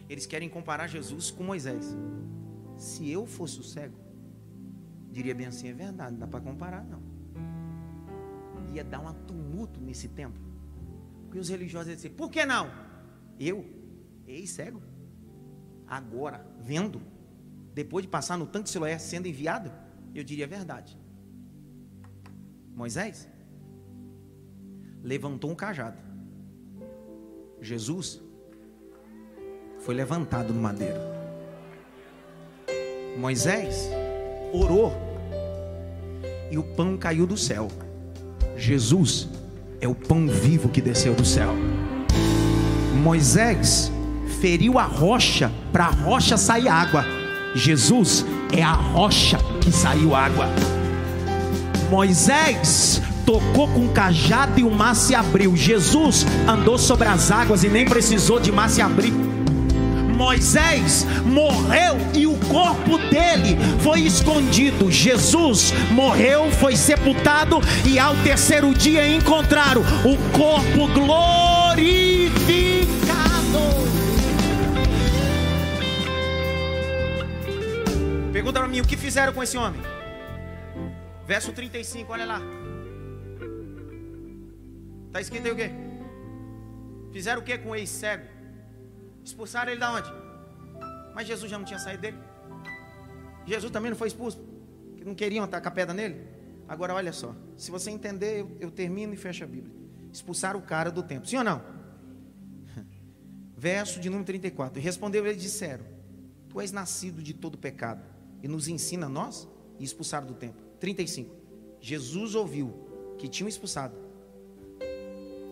[0.08, 1.98] Eles querem comparar Jesus com Moisés.
[2.78, 3.98] Se eu fosse o cego,
[5.16, 7.02] diria bem assim: é verdade, não dá para comparar, não.
[8.74, 10.44] Ia dar um tumulto nesse templo.
[11.24, 12.70] Porque os religiosos iam dizer: por que não?
[13.40, 13.66] Eu,
[14.28, 14.82] ex-cego,
[15.88, 17.02] agora, vendo,
[17.74, 19.72] depois de passar no tanque de Siloé sendo enviado,
[20.14, 21.00] eu diria a verdade.
[22.76, 23.30] Moisés
[25.02, 25.98] levantou um cajado.
[27.62, 28.22] Jesus
[29.80, 31.00] foi levantado no madeiro.
[33.18, 33.90] Moisés
[34.52, 35.05] orou
[36.52, 37.68] e o pão caiu do céu.
[38.58, 39.28] Jesus
[39.82, 41.54] é o pão vivo que desceu do céu.
[43.02, 43.92] Moisés
[44.40, 47.06] feriu a rocha para a rocha sair água.
[47.54, 50.48] Jesus é a rocha que saiu água.
[51.90, 55.56] Moisés tocou com um cajado e o mar se abriu.
[55.56, 59.14] Jesus andou sobre as águas e nem precisou de mar se abrir.
[60.16, 64.90] Moisés morreu e o corpo dele foi escondido.
[64.92, 72.16] Jesus morreu, foi sepultado e ao terceiro dia encontraram o corpo glorificado.
[78.32, 79.82] Pergunta para mim o que fizeram com esse homem?
[81.28, 82.42] Verso 35, olha lá.
[85.08, 85.72] Está escrito aí o quê?
[87.12, 88.35] Fizeram o que com o ex-cego?
[89.26, 90.14] Expulsaram ele da onde?
[91.16, 92.18] Mas Jesus já não tinha saído dele.
[93.48, 94.40] Jesus também não foi expulso.
[95.04, 96.28] Não queriam atacar a pedra nele.
[96.68, 97.36] Agora olha só.
[97.58, 99.74] Se você entender, eu, eu termino e fecho a Bíblia.
[100.14, 101.28] Expulsaram o cara do templo.
[101.28, 101.62] Sim ou não?
[103.58, 104.80] Verso de número 34.
[104.80, 105.86] E respondeu ele e disseram:
[106.48, 108.04] Tu és nascido de todo pecado.
[108.44, 109.48] E nos ensina a nós?
[109.80, 110.64] E expulsaram do templo.
[110.80, 111.36] 35.
[111.80, 113.96] Jesus ouviu que tinham expulsado.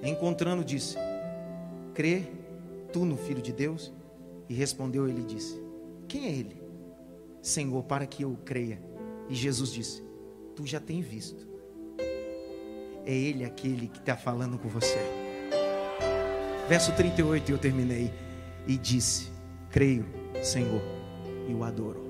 [0.04, 0.96] Encontrando, disse:
[1.94, 2.43] Crê
[2.94, 3.92] tu no Filho de Deus?
[4.48, 5.60] E respondeu ele e disse:
[6.08, 6.62] Quem é ele?
[7.42, 8.82] Senhor, para que eu creia.
[9.28, 10.04] E Jesus disse:
[10.56, 11.48] Tu já tem visto.
[13.06, 15.00] É ele aquele que está falando com você.
[16.70, 18.14] Verso 38, eu terminei.
[18.66, 19.30] E disse:
[19.70, 20.06] Creio,
[20.42, 20.82] Senhor,
[21.50, 22.02] e o adoro.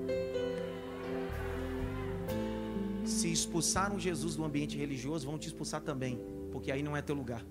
[3.04, 6.20] Se expulsaram Jesus do ambiente religioso, vão te expulsar também,
[6.52, 7.44] porque aí não é teu lugar.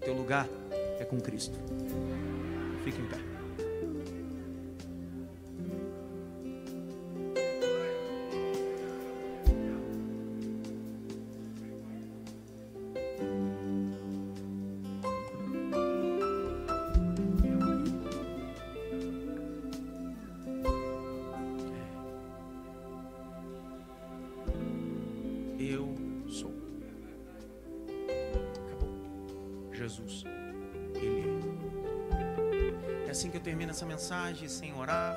[0.00, 0.48] Teu lugar
[0.98, 1.58] é com Cristo.
[2.84, 3.33] Fique em
[34.34, 35.16] mensagem, sem orar,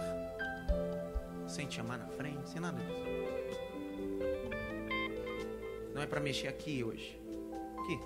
[1.48, 3.08] sem te amar na frente, sem nada disso.
[5.94, 7.20] Não é para mexer aqui hoje.
[7.80, 8.00] Aqui.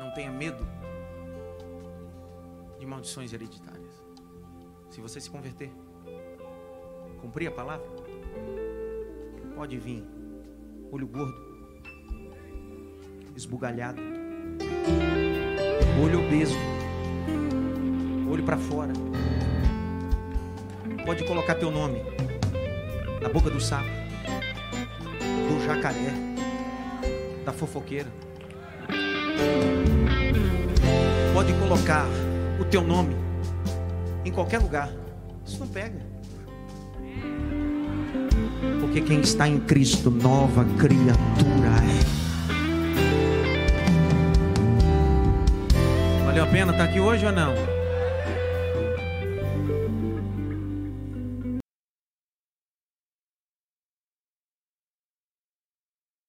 [0.00, 0.66] Não tenha medo
[2.78, 4.02] de maldições hereditárias.
[4.90, 5.70] Se você se converter,
[7.20, 7.86] cumprir a palavra,
[9.54, 10.04] pode vir
[10.90, 11.36] olho gordo,
[13.36, 14.00] esbugalhado,
[16.02, 16.56] olho obeso,
[18.30, 18.92] olho para fora.
[21.04, 22.02] Pode colocar teu nome
[23.20, 23.88] na boca do sapo,
[25.48, 26.12] do jacaré,
[27.44, 28.08] da fofoqueira.
[31.32, 32.06] Pode colocar
[32.60, 33.16] o teu nome
[34.24, 34.90] em qualquer lugar.
[35.46, 36.00] Isso não pega.
[38.80, 42.18] Porque quem está em Cristo, nova criatura é.
[46.26, 47.77] Valeu a pena estar aqui hoje ou não?